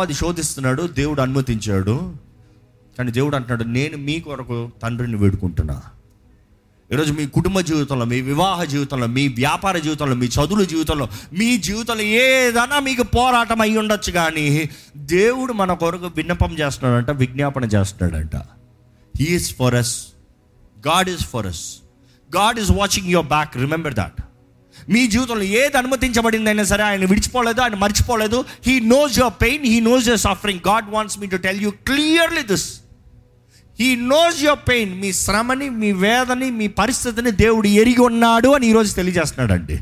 అది 0.00 0.14
శోధిస్తున్నాడు 0.14 0.82
దేవుడు 0.82 1.22
అనుమతించాడు. 1.22 2.14
కానీ 2.98 3.12
దేవుడు 3.12 3.36
అంటున్నాడు 3.36 3.64
నేను 3.64 3.96
మీ 3.96 4.20
కొరకు 4.20 4.70
తండ్రిని 4.82 5.16
వేడుకుంటున్నా. 5.16 5.82
ఈరోజు 6.92 7.12
మీ 7.12 7.26
కుటుంబ 7.26 7.60
జీవితంలో 7.60 8.04
మీ 8.04 8.20
వివాహ 8.20 8.64
జీవితంలో 8.64 9.06
మీ 9.06 9.28
వ్యాపార 9.28 9.78
జీవితంలో 9.78 10.14
మీ 10.14 10.26
చదువుల 10.26 10.64
జీవితంలో 10.64 11.08
మీ 11.32 11.58
జీవితంలో 11.58 12.02
ఏదైనా 12.02 12.80
మీకు 12.80 13.02
పోరాటం 13.02 13.60
అయి 13.60 13.76
ఉండొచ్చు 13.76 14.12
కానీ 14.12 14.70
దేవుడు 14.96 15.52
మన 15.52 15.72
కొరకు 15.72 16.06
విన్నపం 16.06 16.58
చేస్తున్నాడంట 16.58 17.10
విజ్ఞాపన 17.10 17.64
చేస్తున్నాడంట. 17.64 18.36
He is 19.20 19.56
for 19.56 19.74
us 19.74 20.06
God 20.86 21.10
is 21.10 21.24
for 21.26 21.46
us 21.46 21.64
God 22.36 22.58
is 22.60 22.70
watching 22.70 23.08
your 23.08 23.26
back 23.26 23.56
remember 23.56 23.94
that 23.94 24.20
మీ 24.88 25.06
జీవితంలో 25.06 25.42
ఏది 25.42 25.78
అనుమతించబడిందైనా 25.78 26.64
సరే 26.64 26.82
ఆయన 26.82 27.04
విడిచిపోలేదు 27.04 27.60
ఆయన 27.60 27.74
మర్చిపోలేదు. 27.74 28.44
He 28.66 28.80
knows 28.80 29.18
your 29.18 29.34
pain 29.42 29.64
he 29.64 29.80
knows 29.80 30.08
your 30.08 30.20
suffering 30.20 30.60
God 30.68 30.90
wants 30.90 31.18
me 31.18 31.26
to 31.26 31.36
tell 31.36 31.60
you 31.62 31.70
clearly 31.70 32.42
this 32.42 32.80
he 33.80 33.96
knows 33.96 34.42
your 34.42 34.58
pain 34.68 35.00
మీ 35.00 35.12
శ్రమని 35.12 35.70
మీ 35.70 35.92
వేదని 35.92 36.50
మీ 36.50 36.68
పరిస్థితిని 36.68 37.30
దేవుడు 37.30 37.68
ఎరిగి 37.68 38.00
ఉన్నాడు 38.00 38.48
అని 38.48 38.66
ఈరోజు 38.66 38.94
తెలియజేస్తున్నాడండి. 38.94 39.78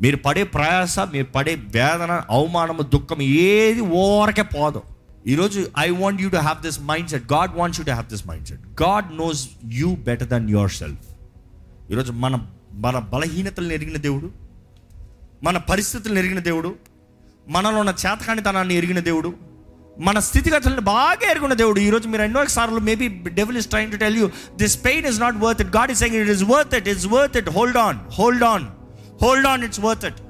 మీరు 0.00 0.16
పడే 0.16 0.42
ప్రయాస 0.44 0.98
మీరు 0.98 1.24
పడే 1.24 1.54
వేదన 1.54 2.22
అవమానము 2.30 2.82
దుఃఖం 2.82 3.22
ఏది 3.22 3.80
ఓరకే 3.80 4.42
పోదు. 4.42 4.82
ఈరోజు 5.24 5.60
I 5.78 5.88
want 5.96 6.20
you 6.22 6.28
to 6.30 6.40
have 6.40 6.60
this 6.62 6.78
mindset 7.10 7.26
God 7.32 7.52
wants 7.56 7.80
you 7.80 7.84
to 7.84 7.92
have 7.92 8.08
this 8.08 8.24
mindset 8.48 8.62
God 8.82 9.08
knows 9.16 9.40
you 9.80 9.88
better 10.06 10.28
than 10.28 10.46
yourself 10.76 11.06
ఈరోజు 11.90 12.12
మన 12.22 12.34
మన 12.84 12.98
బలహీనతలను 13.12 13.74
ఎరిగిన 13.78 13.98
దేవుడు 13.98 14.28
మన 15.42 15.58
పరిస్థితులను 15.70 16.18
ఎరిగిన 16.18 16.40
దేవుడు 16.48 16.70
మనలో 17.48 17.78
ఉన్న 17.80 17.92
చేతకానితనాన్ని 18.02 18.74
ఎరిగిన 18.80 19.00
దేవుడు 19.06 19.30
మన 20.06 20.18
స్థితిగతులను 20.26 20.82
బాగా 20.88 21.24
ఎరుగున్న 21.30 21.54
దేవుడు. 21.54 21.80
ఈరోజు 21.80 22.06
మీరు 22.08 22.22
ఎన్నో 22.22 22.42
సార్లు 22.54 22.80
maybe 22.80 23.06
devil 23.38 23.58
is 23.58 23.68
trying 23.68 23.90
to 23.92 23.98
tell 24.02 24.16
you 24.16 24.26
this 24.56 24.76
pain 24.84 25.06
is 25.10 25.18
not 25.20 25.38
worth 25.44 25.60
it 25.64 25.72
God 25.76 25.90
is 25.94 26.00
saying 26.02 26.16
it 26.20 26.30
is 26.36 26.44
worth 26.52 26.74
it 26.78 26.88
is 26.94 27.06
worth 27.14 27.36
it 27.40 27.50
hold 27.56 27.78
on 27.82 27.98
hold 28.18 28.44
on 28.50 28.64
hold 29.22 29.46
on 29.46 29.64
it's 29.68 29.80
worth 29.86 30.04
it 30.10 30.20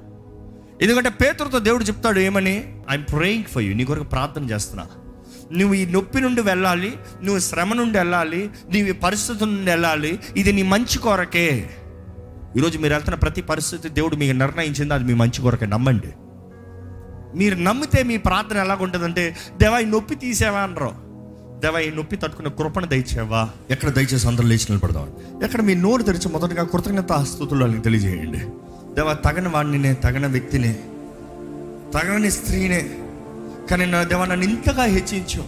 ఎందుకంటే 0.81 1.09
పేతురుతో 1.09 1.59
దేవుడు 1.59 1.83
చెప్తాడు 1.83 2.19
ఏమని? 2.19 2.75
I'm 2.89 3.03
praying 3.03 3.43
for 3.43 3.63
you 3.63 3.75
నీ 3.75 3.85
కొరకు 3.85 4.03
ప్రార్థన 4.03 4.43
చేస్తున్నా. 4.43 4.87
నువ్వు 5.51 5.73
ఈ 5.73 5.85
నొప్పి 5.85 6.21
నుండి 6.21 6.41
వెళ్ళాలి 6.41 6.93
నువ్వు 7.23 7.39
శ్రమ 7.39 7.73
నుండి 7.73 7.97
వెళ్ళాలి 7.97 8.49
నీవు 8.73 8.87
ఈ 8.87 8.91
నుండి 9.45 9.71
వెళ్ళాలి. 9.71 10.19
ఇది 10.37 10.53
నీ 10.53 10.63
మంచి 10.63 10.97
కొరకే. 10.97 11.69
ఈరోజు 12.57 12.79
మీరు 12.79 12.93
వెళ్తున్న 12.93 13.15
ప్రతి 13.15 13.41
పరిస్థితి 13.41 13.89
దేవుడు 13.89 14.15
మీకు 14.15 14.31
నిర్ణయించింది 14.31 14.93
అది 14.93 15.03
మీ 15.03 15.13
మంచి 15.13 15.41
కొరకే. 15.41 15.65
నమ్మండి. 15.65 16.07
మీరు 17.37 17.55
నమ్మితే 17.55 18.03
మీ 18.03 18.17
ప్రార్థన 18.17 18.57
ఎలాగుంటుందంటే 18.57 19.35
దేవా 19.57 19.79
ఈ 19.79 19.85
నొప్పి 19.85 20.15
తీసేవా 20.15 20.59
అనరు. 20.59 20.91
దేవా 21.59 21.79
ఈ 21.79 21.89
నొప్పి 21.89 22.15
తట్టుకున్న 22.15 22.49
కృపణ 22.49 22.85
దయచేవా 22.85 23.49
ఎక్కడ 23.69 23.89
దయచేసి 23.89 24.27
అందరూ 24.27 24.47
లేచి 24.47 24.65
నిలబడదాం 24.69 25.07
ఎక్కడ 25.43 25.61
మీ 25.61 25.75
నోరు 25.75 26.03
తెరిచి 26.03 26.29
మొదటగా 26.29 26.63
కృతజ్ఞత 26.63 27.13
స్థుతులు 27.13 27.61
వాళ్ళకి 27.61 27.81
తెలియజేయండి. 27.81 28.41
దేవా 28.95 29.13
తగని 29.13 29.47
వాడిని 29.47 29.93
తగన 29.93 30.27
వ్యక్తినే. 30.27 30.79
తగని 31.93 32.31
స్త్రీనే. 32.31 32.89
కానీ 33.71 33.85
నా 33.85 34.03
దేవా 34.03 34.25
నన్ను 34.25 34.45
ఇంతగా 34.45 34.83
హెచ్చించు. 34.83 35.43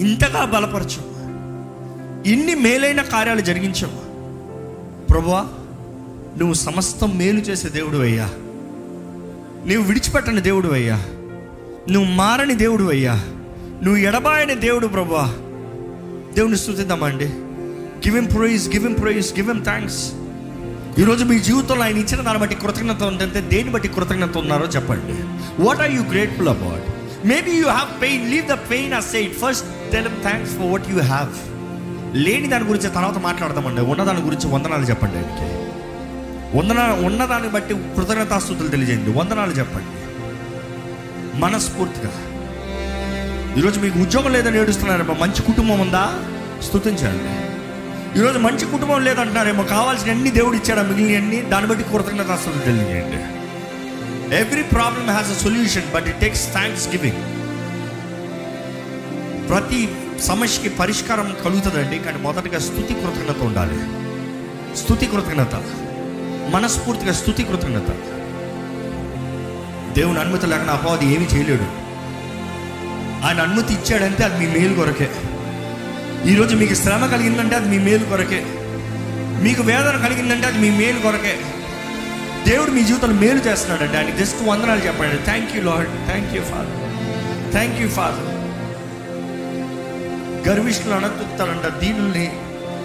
ఇంతగా 0.00 0.44
బలపరచు. 0.44 1.14
ఇన్ని 2.32 2.54
మేలైన 2.54 3.02
కార్యాలు 3.02 3.40
జరిగించవు 3.40 4.04
ప్రభువా 5.06 5.40
నువ్వు 6.38 6.54
సమస్తం 6.54 7.18
మేలు 7.18 7.38
చేసే 7.38 7.68
దేవుడు 7.68 7.96
అయ్యా. 7.96 8.24
నువ్వు 9.66 9.82
విడిచిపెట్టని 9.82 10.40
దేవుడు 10.40 10.68
అయ్యా. 10.68 10.96
నువ్వు 11.90 12.10
మారని 12.10 12.54
దేవుడు 12.54 12.84
అయ్యా. 12.84 13.14
నువ్వు 13.82 13.96
ఎడబాయని 13.96 14.54
దేవుడు 14.54 14.86
ప్రభువా. 14.86 15.26
దేవుని 16.34 16.56
స్థుతిద్దామండి. 16.56 17.24
Give 18.08 18.16
him 18.16 18.30
praise 18.30 18.74
give 18.74 18.86
him 18.86 18.96
praise 18.96 19.38
give 19.38 19.50
him 19.50 19.64
thanks 19.64 20.12
ఈరోజు 20.98 21.24
మీ 21.24 21.38
జీవితంలో 21.38 21.84
ఆయన 21.84 21.96
ఇచ్చిన 21.96 22.20
దాన్ని 22.20 22.40
బట్టి 22.40 22.56
కృతజ్ఞత 22.56 23.02
ఉందంటే 23.02 23.40
దేని 23.40 23.70
బట్టి 23.70 23.88
కృతజ్ఞత 23.88 24.38
ఉన్నారో 24.38 24.66
చెప్పండి. 24.66 25.12
What 25.62 25.80
are 25.80 25.90
you 25.90 26.02
grateful 26.02 26.48
about 26.48 26.82
maybe 27.26 27.50
you 27.50 27.68
have 27.68 28.02
pain 28.02 28.30
leave 28.30 28.46
the 28.46 28.52
pain 28.52 28.94
aside 29.12 29.32
first 29.32 29.92
tell 29.92 30.08
thanks 30.22 30.54
for 30.54 30.66
what 30.66 30.90
you 30.90 31.00
have 31.00 31.28
లేని 32.16 32.48
దాని 32.48 32.64
గురించి 32.64 32.90
తర్వాత 32.90 33.18
మాట్లాడదామండి. 33.18 33.80
ఉన్నదాని 33.80 34.20
గురించి 34.20 34.48
వందనాలు 34.48 34.82
చెప్పండి 34.82 35.16
ఆయనకి. 35.16 35.48
వందన 36.58 37.06
ఉన్నదాన్ని 37.06 37.48
బట్టి 37.48 37.74
కృతజ్ఞతాస్తుతులు 37.74 38.68
తెలియజేయండి. 38.68 39.18
వందనాలు 39.18 39.50
చెప్పండి. 39.50 39.92
మనస్ఫూర్తిగా. 41.38 42.12
ఈరోజు 43.56 43.80
మీకు 43.80 43.98
ఉద్యోగం 43.98 44.32
లేదని 44.32 44.58
ఏడుస్తున్నారమ్మా 44.58 45.14
మంచి 45.14 45.42
కుటుంబం 45.42 45.80
ఉందా? 45.80 46.18
స్థుతించండి 46.62 47.53
ఈరోజు 48.16 48.38
మంచి 48.38 48.66
కుటుంబం 48.66 49.04
లేదంటున్నారేమో. 49.04 49.62
కావాల్సిన 49.62 50.10
అన్ని 50.10 50.30
దేవుడు 50.30 50.56
ఇచ్చాడా? 50.56 50.82
మిగిలిన 50.82 51.16
అన్ని 51.16 51.40
దాన్ని 51.42 51.70
బట్టి 51.70 51.90
కృతజ్ఞతాస్తుతులు 51.90 52.62
తెలియజేయండి 52.62 53.16
every 54.36 54.62
problem 54.62 55.10
has 55.10 55.30
a 55.30 55.34
solution 55.34 55.92
but 55.94 56.06
it 56.08 56.20
takes 56.20 56.52
thanksgiving 56.88 57.16
ప్రతి 59.48 59.96
సమస్యకి 60.22 60.68
పరిష్కారం 60.68 61.36
కలుగుతుందండి 61.44 61.98
కానీ 61.98 62.18
మొదటగా 62.18 62.58
స్థుతి 62.58 62.94
కృతజ్ఞత 62.94 63.42
ఉండాలి. 63.42 63.78
స్థుతి 64.76 65.06
కృతజ్ఞత. 65.06 65.62
మనస్ఫూర్తిగా 66.50 67.12
స్థుతి 67.12 67.44
కృతజ్ఞత. 67.44 67.90
దేవుని 69.94 70.20
అనుమతి 70.20 70.46
లేకుండా 70.46 70.72
అపవాది 70.72 71.04
ఏమీ 71.04 71.24
చేయలేడు. 71.24 71.64
ఆయన 73.26 73.40
అనుమతి 73.40 73.74
ఇచ్చాడంటే 73.74 74.24
అది 74.24 74.46
మీ 74.46 74.58
మేలు 74.58 74.74
కొరకే. 74.74 75.10
ఈరోజు 76.32 76.56
మీకు 76.56 76.74
శ్రమ 76.74 77.06
కలిగిందంటే 77.06 77.56
అది 77.56 77.68
మీ 77.68 77.78
మేలు 77.78 78.04
కొరకే. 78.04 78.42
మీకు 79.44 79.62
వేదన 79.62 79.96
కలిగిందంటే 80.04 80.46
అది 80.46 80.58
మీ 80.58 80.70
మేలు 80.78 80.98
కొరకే. 80.98 81.34
దేవుడు 82.50 82.70
మీ 82.70 82.84
జీవితంలో 82.84 83.14
మేలు 83.14 83.38
చేస్తున్నాడండి 83.38 83.96
ఆయన 83.98 84.16
జస్ట్ 84.16 84.48
వందనాలు 84.48 84.80
చెప్పండి. 84.80 85.24
Thank 85.24 85.56
you 85.56 85.62
lord 85.62 86.06
thank 86.06 86.34
you 86.34 86.42
father 86.42 87.52
thank 87.52 87.80
you 87.80 87.88
father 87.88 88.30
గర్విష్ఠులు 90.48 90.94
అణతుతారంట 90.94 91.66
దీనుల్ని 91.66 92.32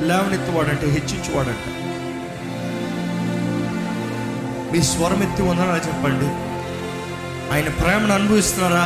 లేవనెత్తువాడంట 0.02 0.80
హెచ్చించువాడంట. 0.80 1.66
మీ 4.74 4.82
స్వరం 4.82 5.24
ఎత్తి 5.24 5.42
వందనాలు 5.42 5.88
చెప్పండి. 5.88 6.30
ఆయన 7.54 7.70
ప్రేమను 7.70 8.14
అనుభవిస్తున్నారా? 8.14 8.86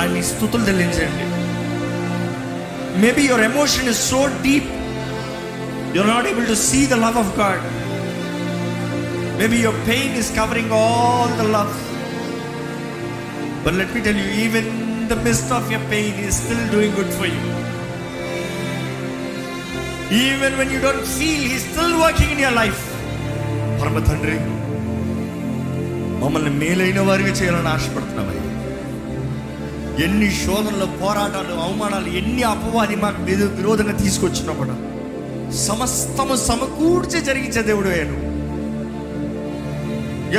ఆయన 0.00 0.22
స్థుతులు 0.22 0.64
తెలియజేయండి 0.64 1.41
maybe 2.96 3.22
your 3.22 3.44
emotion 3.44 3.88
is 3.88 4.02
so 4.08 4.20
deep 4.42 4.70
you're 5.94 6.06
not 6.06 6.26
able 6.26 6.46
to 6.46 6.54
see 6.62 6.86
the 6.86 6.98
love 6.98 7.18
of 7.18 7.38
God 7.38 7.64
maybe 9.38 9.56
your 9.56 9.88
pain 9.88 10.16
is 10.16 10.36
covering 10.36 10.72
all 10.80 11.32
the 11.38 11.46
love 11.52 11.72
but 13.64 13.74
let 13.74 13.94
me 13.94 14.00
tell 14.00 14.20
you 14.20 14.30
even 14.44 14.70
the 15.08 15.16
mist 15.24 15.52
of 15.52 15.72
your 15.72 15.90
pain 15.90 16.26
is 16.26 16.36
still 16.36 16.68
doing 16.70 16.94
good 16.98 17.12
for 17.12 17.28
you 17.28 17.40
even 20.22 20.54
when 20.54 20.72
you 20.72 20.80
don't 20.80 21.06
feel 21.12 21.46
he 21.48 21.58
still 21.58 21.94
working 21.96 22.30
in 22.30 22.40
your 22.40 22.56
life 22.56 22.82
పరమ 23.80 23.98
తండ్రి 24.04 24.38
మమ్మల్ని 26.22 26.50
మేలైన 26.58 27.00
వారిగా 27.00 27.28
చేయాలని 27.30 27.68
ఆశపడుతున్నామయ్యా. 27.68 28.42
ఎన్ని 30.00 30.28
శోధనలు 30.38 30.86
పోరాటాలు 30.98 31.54
అవమానాలు 31.60 32.10
ఎన్ని 32.18 32.42
అపవాది 32.50 32.96
మాకు 32.96 33.20
విరోధంగా 33.56 33.94
తీసుకొచ్చినా 34.00 34.52
కూడా 34.54 34.76
సమస్తము 35.62 36.34
సమకూర్చి 36.44 37.18
జరిగించే 37.26 37.62
దేవుడు 37.62 37.90
నేను 37.90 38.16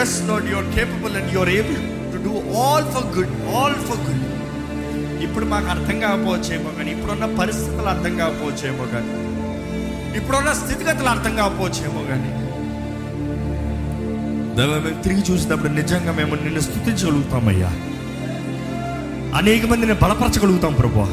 is 0.01 0.15
not 0.29 0.47
your 0.51 0.69
capable 0.75 1.15
and 1.15 1.31
your 1.33 1.51
able 1.55 1.81
to 2.13 2.19
do 2.25 2.33
all 2.61 2.87
for 2.93 3.07
good 3.15 3.35
all 3.55 3.79
for 3.85 4.01
good 4.07 4.23
ఇప్పుడు 5.23 5.45
మాకు 5.45 5.67
అర్థం 5.69 5.97
కాకపోవచ్చేమో 6.01 6.71
కానీ 6.77 6.89
ఇప్పుడున్న 6.91 7.27
పరిస్థితులు 7.37 7.89
అర్థం 7.89 8.13
కాకపోవచ్చేమో 8.17 8.85
కానీ 8.93 9.13
ఇప్పుడున్న 10.17 10.51
స్థితిగతులు 10.59 11.09
అర్థం 11.09 11.33
కాకపోవచ్చేమో 11.37 12.01
కానీ 12.09 12.31
దైవ 14.57 14.73
మేము 14.79 14.99
తిరిగి 15.03 15.23
చూసినప్పుడు 15.29 15.71
నిజంగా 15.73 16.11
మేము 16.13 16.35
నిన్ను 16.43 16.61
స్థుతించగలుగుతామయ్యా. 16.65 17.69
అనేక 19.35 19.65
మందిని 19.65 19.93
బలపరచగలుగుతాం 19.93 20.73
ప్రభు 20.73 21.05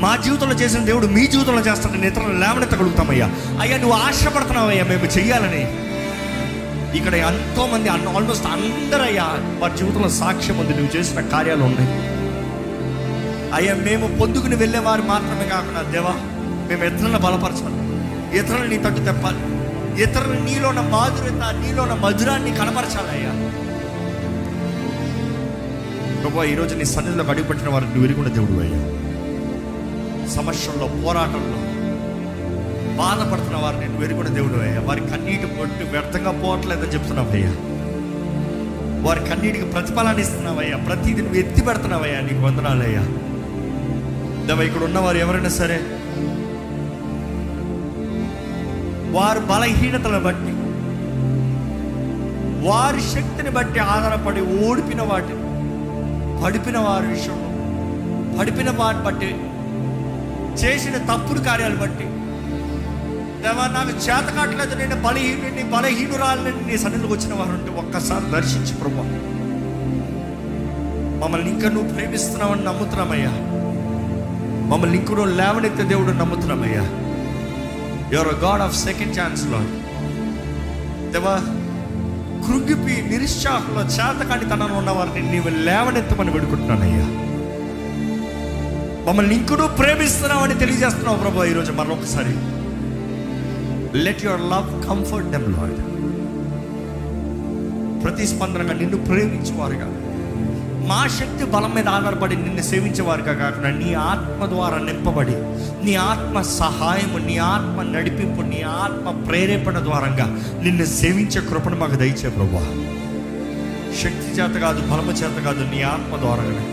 మా 0.00 0.16
జీవితంలో 0.16 0.54
చేసిన 0.54 0.84
దేవుడు 0.84 1.06
మీ 1.06 1.26
జీవితంలో 1.26 1.60
చేస్తాడని 1.60 2.06
ఇతరులను 2.06 2.40
లేవనెత్తగలుగుతామయ్యా. 2.40 3.30
అయ్యా 3.60 3.76
నువ్వు 3.76 3.98
ఆశపడుతున్నావయ్యా 3.98 4.84
మేము 4.84 5.04
చెయ్యాలని. 5.04 5.62
ఇక్కడ 6.96 7.14
ఎంతో 7.14 7.66
మంది 7.66 7.88
ఆల్మోస్ట్ 7.88 8.46
అందరయ్యా 8.46 9.24
వారి 9.58 9.76
జీవితంలో 9.76 10.08
సాక్ష్యం 10.08 10.58
ఉంది 10.58 10.70
నువ్వు 10.70 10.96
చేసిన 10.96 11.20
కార్యాలు 11.20 11.62
ఉన్నాయి. 11.62 11.88
అయ్యా 13.54 13.74
మేము 13.74 14.18
పొందుకుని 14.18 14.56
వెళ్ళేవారు 14.56 15.02
మాత్రమే 15.02 15.48
కాకుండా 15.48 15.82
దేవా 15.90 16.14
మేము 16.68 16.84
ఇతరులను 16.84 17.18
బలపరచాలి. 17.18 17.84
ఇతరులను 18.38 18.66
నీ 18.66 18.76
తట్టు 18.76 19.00
తెప్పాలి. 19.00 19.54
ఇతరులు 20.02 20.40
నీలో 20.44 20.68
ఉన్న 20.68 20.80
మాధుర్యత 20.80 21.34
నీలో 21.34 21.82
ఉన్న 21.82 21.94
మధురాన్ని 21.94 22.50
కనపరచాలి 22.50 23.10
అయ్యా. 23.10 23.63
ప్రభు 26.24 26.44
ఈరోజు 26.50 26.74
నీ 26.74 26.84
సన్నిధిలో 26.90 27.24
అడుగుపెట్టిన 27.24 27.68
వారిని 27.68 27.92
నువ్వు 27.94 28.30
దేవుడు 28.36 28.60
అయ్యా. 28.60 28.78
సమస్యల్లో 30.34 30.86
పోరాటంలో 30.96 31.58
బాధపడుతున్న 32.98 33.56
వారిని 33.64 33.86
నువ్వు 33.86 34.04
ఎరుగున్న 34.06 34.30
దేవుడు 34.36 34.58
అయ్యా. 34.62 34.80
వారి 34.80 35.02
కన్నీటి 35.10 35.48
పొట్టు 35.54 35.84
వ్యర్థంగా 35.92 36.32
పోవట్లేదని 36.40 36.92
చెప్తున్నావయ్యా 36.94 37.52
వారి 39.04 39.22
కన్నీటికి 39.28 39.66
ప్రతిఫలాన్ని 39.72 40.22
ఇస్తున్నావయ్యా 40.22 40.76
ప్రతిదీ 40.86 41.20
నువ్వు 41.22 41.40
ఎత్తి 41.40 41.62
పెడుతున్నావయ్యా 41.62 42.20
నీకు 42.20 42.42
వందనాలయ్యా 42.46 43.02
దేవ 44.48 44.62
ఇక్కడ 44.62 44.82
ఉన్నవారు 44.82 45.18
ఎవరైనా 45.18 45.52
సరే 45.58 45.78
వారి 49.12 49.40
బలహీనతలను 49.50 50.22
బట్టి 50.22 50.52
వారి 52.66 53.02
శక్తిని 53.12 53.50
బట్టి 53.50 53.80
ఆధారపడి 53.88 54.42
ఓడిపిన 54.60 55.02
వాటిని 55.02 55.43
పడిపిన 56.44 56.78
వారి 56.78 57.06
విషయంలో 57.06 57.54
పడిపిన 58.38 58.70
వారిని 58.70 59.02
బట్టి 59.02 59.36
చేసిన 60.54 60.96
తప్పుడు 60.96 61.38
కార్యాలు 61.38 61.76
బట్టి. 61.76 62.04
దేవా 63.42 63.66
నాకు 63.66 63.88
చేత 63.88 64.34
కావట్లేదు 64.34 64.74
నేను 64.74 65.02
బలహీనుడిని 65.02 65.70
బలహీనురాలని 65.70 66.72
నీ 66.72 66.78
సన్నిధికి 66.78 67.12
వచ్చిన 67.12 67.34
వారు 67.34 67.50
ఉంటే 67.50 67.80
ఒక్కసారి 67.80 68.30
దర్శించి 68.30 68.74
ప్రభు. 68.74 69.34
మమ్మల్ని 71.24 71.50
ఇంకా 71.50 71.68
నువ్వు 71.70 71.94
ప్రేమిస్తున్నావని 71.94 72.64
నమ్ముతున్నామయ్యా. 72.64 73.30
మమ్మల్ని 74.70 74.98
ఇంకూ 74.98 75.24
లేవనెత్తే 75.24 75.82
దేవుడు 75.82 76.12
నమ్ముతున్నామయ్యా. 76.12 76.82
యువర్ 78.12 78.34
గాడ్ 78.34 78.62
ఆఫ్ 78.62 78.76
సెకండ్ 78.76 79.20
ఛాన్స్లో 79.20 79.58
దేవా 81.10 81.63
కృంగిపి 82.46 83.08
నిరుత్సాహంలో 83.08 83.82
చేతకాని 83.82 84.50
తనను 84.50 84.78
ఉన్నవారిని 84.78 85.32
నీవు 85.32 85.48
లేవనెత్తమని 85.48 86.32
పెడుకుంటున్నానయ్యా 86.32 87.06
మమ్మల్ని 89.08 89.34
ఇంకును 89.34 89.66
ప్రేమిస్తున్నావని 89.66 90.54
తెలియజేస్తున్నావు 90.54 91.18
ప్రభు 91.18 91.44
ఈరోజు 91.44 91.72
మరొకసారి. 91.72 92.34
Let 93.98 94.24
your 94.24 94.40
love 94.40 94.88
comfort 94.88 95.28
them 95.28 95.48
lord 95.56 95.80
ప్రతిస్పందనగా 98.04 98.72
నిన్ను 98.72 98.96
ప్రేమించేవారుగా. 98.96 100.03
మా 100.88 101.06
శక్తి 101.06 101.44
బలం 101.44 101.74
మీద 101.74 101.88
ఆధారపడి 101.88 102.36
నిన్ను 102.36 102.62
సేవించేవారుగా 102.62 103.32
కాకుండా 103.32 103.70
నీ 103.70 103.94
ఆత్మ 103.94 104.46
ద్వారా 104.46 104.78
నింపబడి 104.78 105.36
నీ 105.84 105.94
ఆత్మ 105.94 106.42
సహాయము 106.42 107.18
నీ 107.18 107.36
ఆత్మ 107.36 107.82
నడిపింపు 107.82 108.42
నీ 108.42 108.62
ఆత్మ 108.62 109.22
ప్రేరేపణ 109.28 109.78
ద్వారంగా 109.78 110.26
నిన్ను 110.62 110.84
సేవించే 110.84 111.40
కృపను 111.40 111.76
మాకు 111.76 111.96
దయచే 111.96 112.28
ప్రభు 112.28 112.62
శక్తి 114.02 114.30
చేత 114.30 114.60
కాదు 114.60 114.80
బలము 114.80 115.12
చేత 115.12 115.44
కాదు 115.44 115.64
నీ 115.74 115.82
ఆత్మ 115.82 116.16
ద్వారానే 116.16 116.64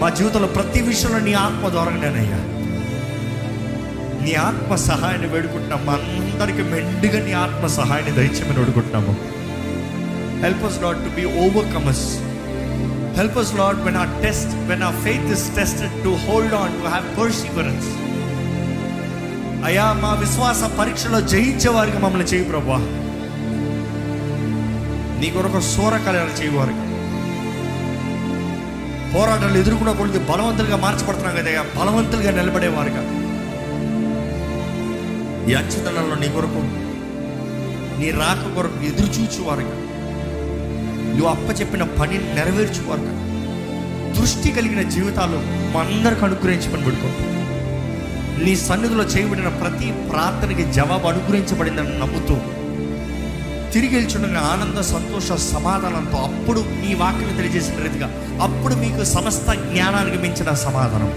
మా 0.00 0.08
జీవితంలో 0.10 0.48
ప్రతి 0.48 0.80
విషయంలో 0.80 1.18
నీ 1.18 1.32
ఆత్మ 1.32 1.68
ద్వారానేనయ్యా 1.68 2.40
నీ 4.24 4.32
ఆత్మ 4.32 4.74
సహాయాన్ని 4.74 5.28
వేడుకుంటున్నాం. 5.28 5.86
మా 5.86 5.92
అందరికి 5.92 6.62
మెండుగా 6.62 7.26
నీ 7.26 7.32
ఆత్మ 7.32 7.66
సహాయాన్ని 7.66 8.12
దయచేమని 8.16 8.58
వేడుకుంటున్నాము. 8.58 9.16
Help 10.42 10.64
us 10.64 10.82
not 10.82 10.96
to 10.96 11.10
be 11.20 11.24
overcomers 11.24 12.06
help 13.16 13.36
us 13.38 13.50
lord 13.58 13.80
when 13.84 13.96
our 13.96 14.22
test 14.22 14.54
when 14.68 14.82
our 14.82 14.96
faith 15.04 15.26
is 15.34 15.42
tested 15.58 15.92
to 16.04 16.08
hold 16.08 16.54
on 16.54 16.72
to 16.82 16.86
have 16.88 17.06
perseverance. 17.18 17.88
అయ్యా 19.64 19.92
మా 19.92 20.14
విశ్వాస 20.14 20.62
పరీక్షలో 20.64 21.20
జయించే 21.20 21.70
వారికి 21.70 21.98
మమ్మల్ని 21.98 22.28
చేయి 22.28 22.44
ప్రభా 22.44 22.78
నీ 25.20 25.30
కొరకు 25.30 25.60
సూరకాలు 25.60 26.42
చేయవారికి. 26.42 26.84
పోరాటాలు 29.14 29.58
ఎదుర్కొనకూడదు 29.58 30.18
బలవంతులుగా 30.18 30.76
మార్చబడుతున్నాం 30.76 31.36
కదా 31.36 31.62
బలవంతులుగా 31.80 32.30
నిలబడేవారుగా. 32.30 33.02
ఈ 35.50 35.54
అంచుతనంలో 35.54 36.16
నీ 36.16 36.28
కొరకు 36.28 36.60
నీ 38.00 38.10
రాక 38.10 38.54
కొరకు 38.54 38.84
ఎదురు 38.84 39.06
చూచేవారుగా 39.06 39.74
నువ్వు 41.14 41.28
అప్పచెప్పిన 41.28 41.82
పనిని 41.82 42.34
నెరవేర్చుకోరు 42.34 43.06
దృష్టి 44.18 44.48
కలిగిన 44.52 44.82
జీవితాలు 44.88 45.38
మనందరికి 45.76 45.94
అందరికి 45.94 46.24
అనుగ్రహించమని 46.24 46.84
పెడుకుంటాం 46.84 47.30
నీ 48.44 48.56
సన్నిధిలో 48.56 49.04
చేయబడిన 49.04 49.48
ప్రతి 49.48 49.92
ప్రార్థనకి 50.10 50.72
జవాబు 50.72 51.06
అనుగ్రహించబడిందని 51.06 51.98
నమ్ముతూ 51.98 52.36
తిరిగి 53.72 53.94
వెళ్చుండని 53.94 54.38
ఆనంద 54.38 54.80
సంతోష 54.80 55.32
సమాధానంతో 55.32 56.18
అప్పుడు 56.18 56.60
నీ 56.60 56.94
వాక్యం 56.94 57.36
తెలియజేసిన 57.36 57.82
రీతిగా 57.82 58.08
అప్పుడు 58.42 58.74
మీకు 58.74 59.04
సమస్త 59.04 59.52
జ్ఞానానికి 59.52 60.18
మించిన 60.18 60.54
సమాధానం. 60.54 61.10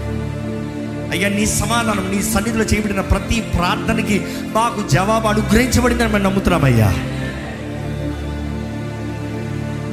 అయ్యా 1.12 1.28
నీ 1.28 1.46
సమాధానం 1.46 2.16
నీ 2.16 2.22
సన్నిధిలో 2.22 2.64
చేయబడిన 2.64 3.00
ప్రతి 3.00 3.40
ప్రార్థనకి 3.40 4.16
మాకు 4.52 4.88
జవాబు 4.88 5.28
అనుగ్రహించబడిందని 5.28 6.12
మేము 6.12 6.24
నమ్ముతున్నామయ్యా 6.24 6.90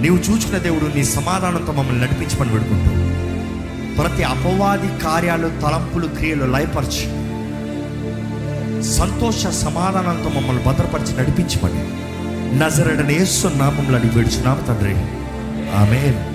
నీవు 0.01 0.17
చూచుకున్న 0.17 0.57
దేవుడు 0.57 0.95
నీ 0.95 1.03
సమాధానంతో 1.03 1.71
మమ్మల్ని 1.71 2.01
నడిపించమని 2.01 2.51
పెడుకుంటూ 2.51 2.91
ప్రతి 4.01 4.23
అపవాది 4.23 5.03
కార్యాలు 5.03 5.47
తలంపులు 5.47 6.07
క్రియలు 6.07 6.45
లయపరిచి 6.45 7.25
సంతోష 8.83 9.47
సమాధానంతో 9.47 10.29
మమ్మల్ని 10.29 10.63
భద్రపరిచి 10.63 11.17
నడిపించమని. 11.17 12.05
నజరడని 12.59 13.13
యేసు 13.13 13.47
నామంలో 13.47 13.99
అడిగి 13.99 14.15
వేడుచున్నాము 14.15 14.61
తండ్రి. 14.67 14.95
ఆమె 15.75 16.31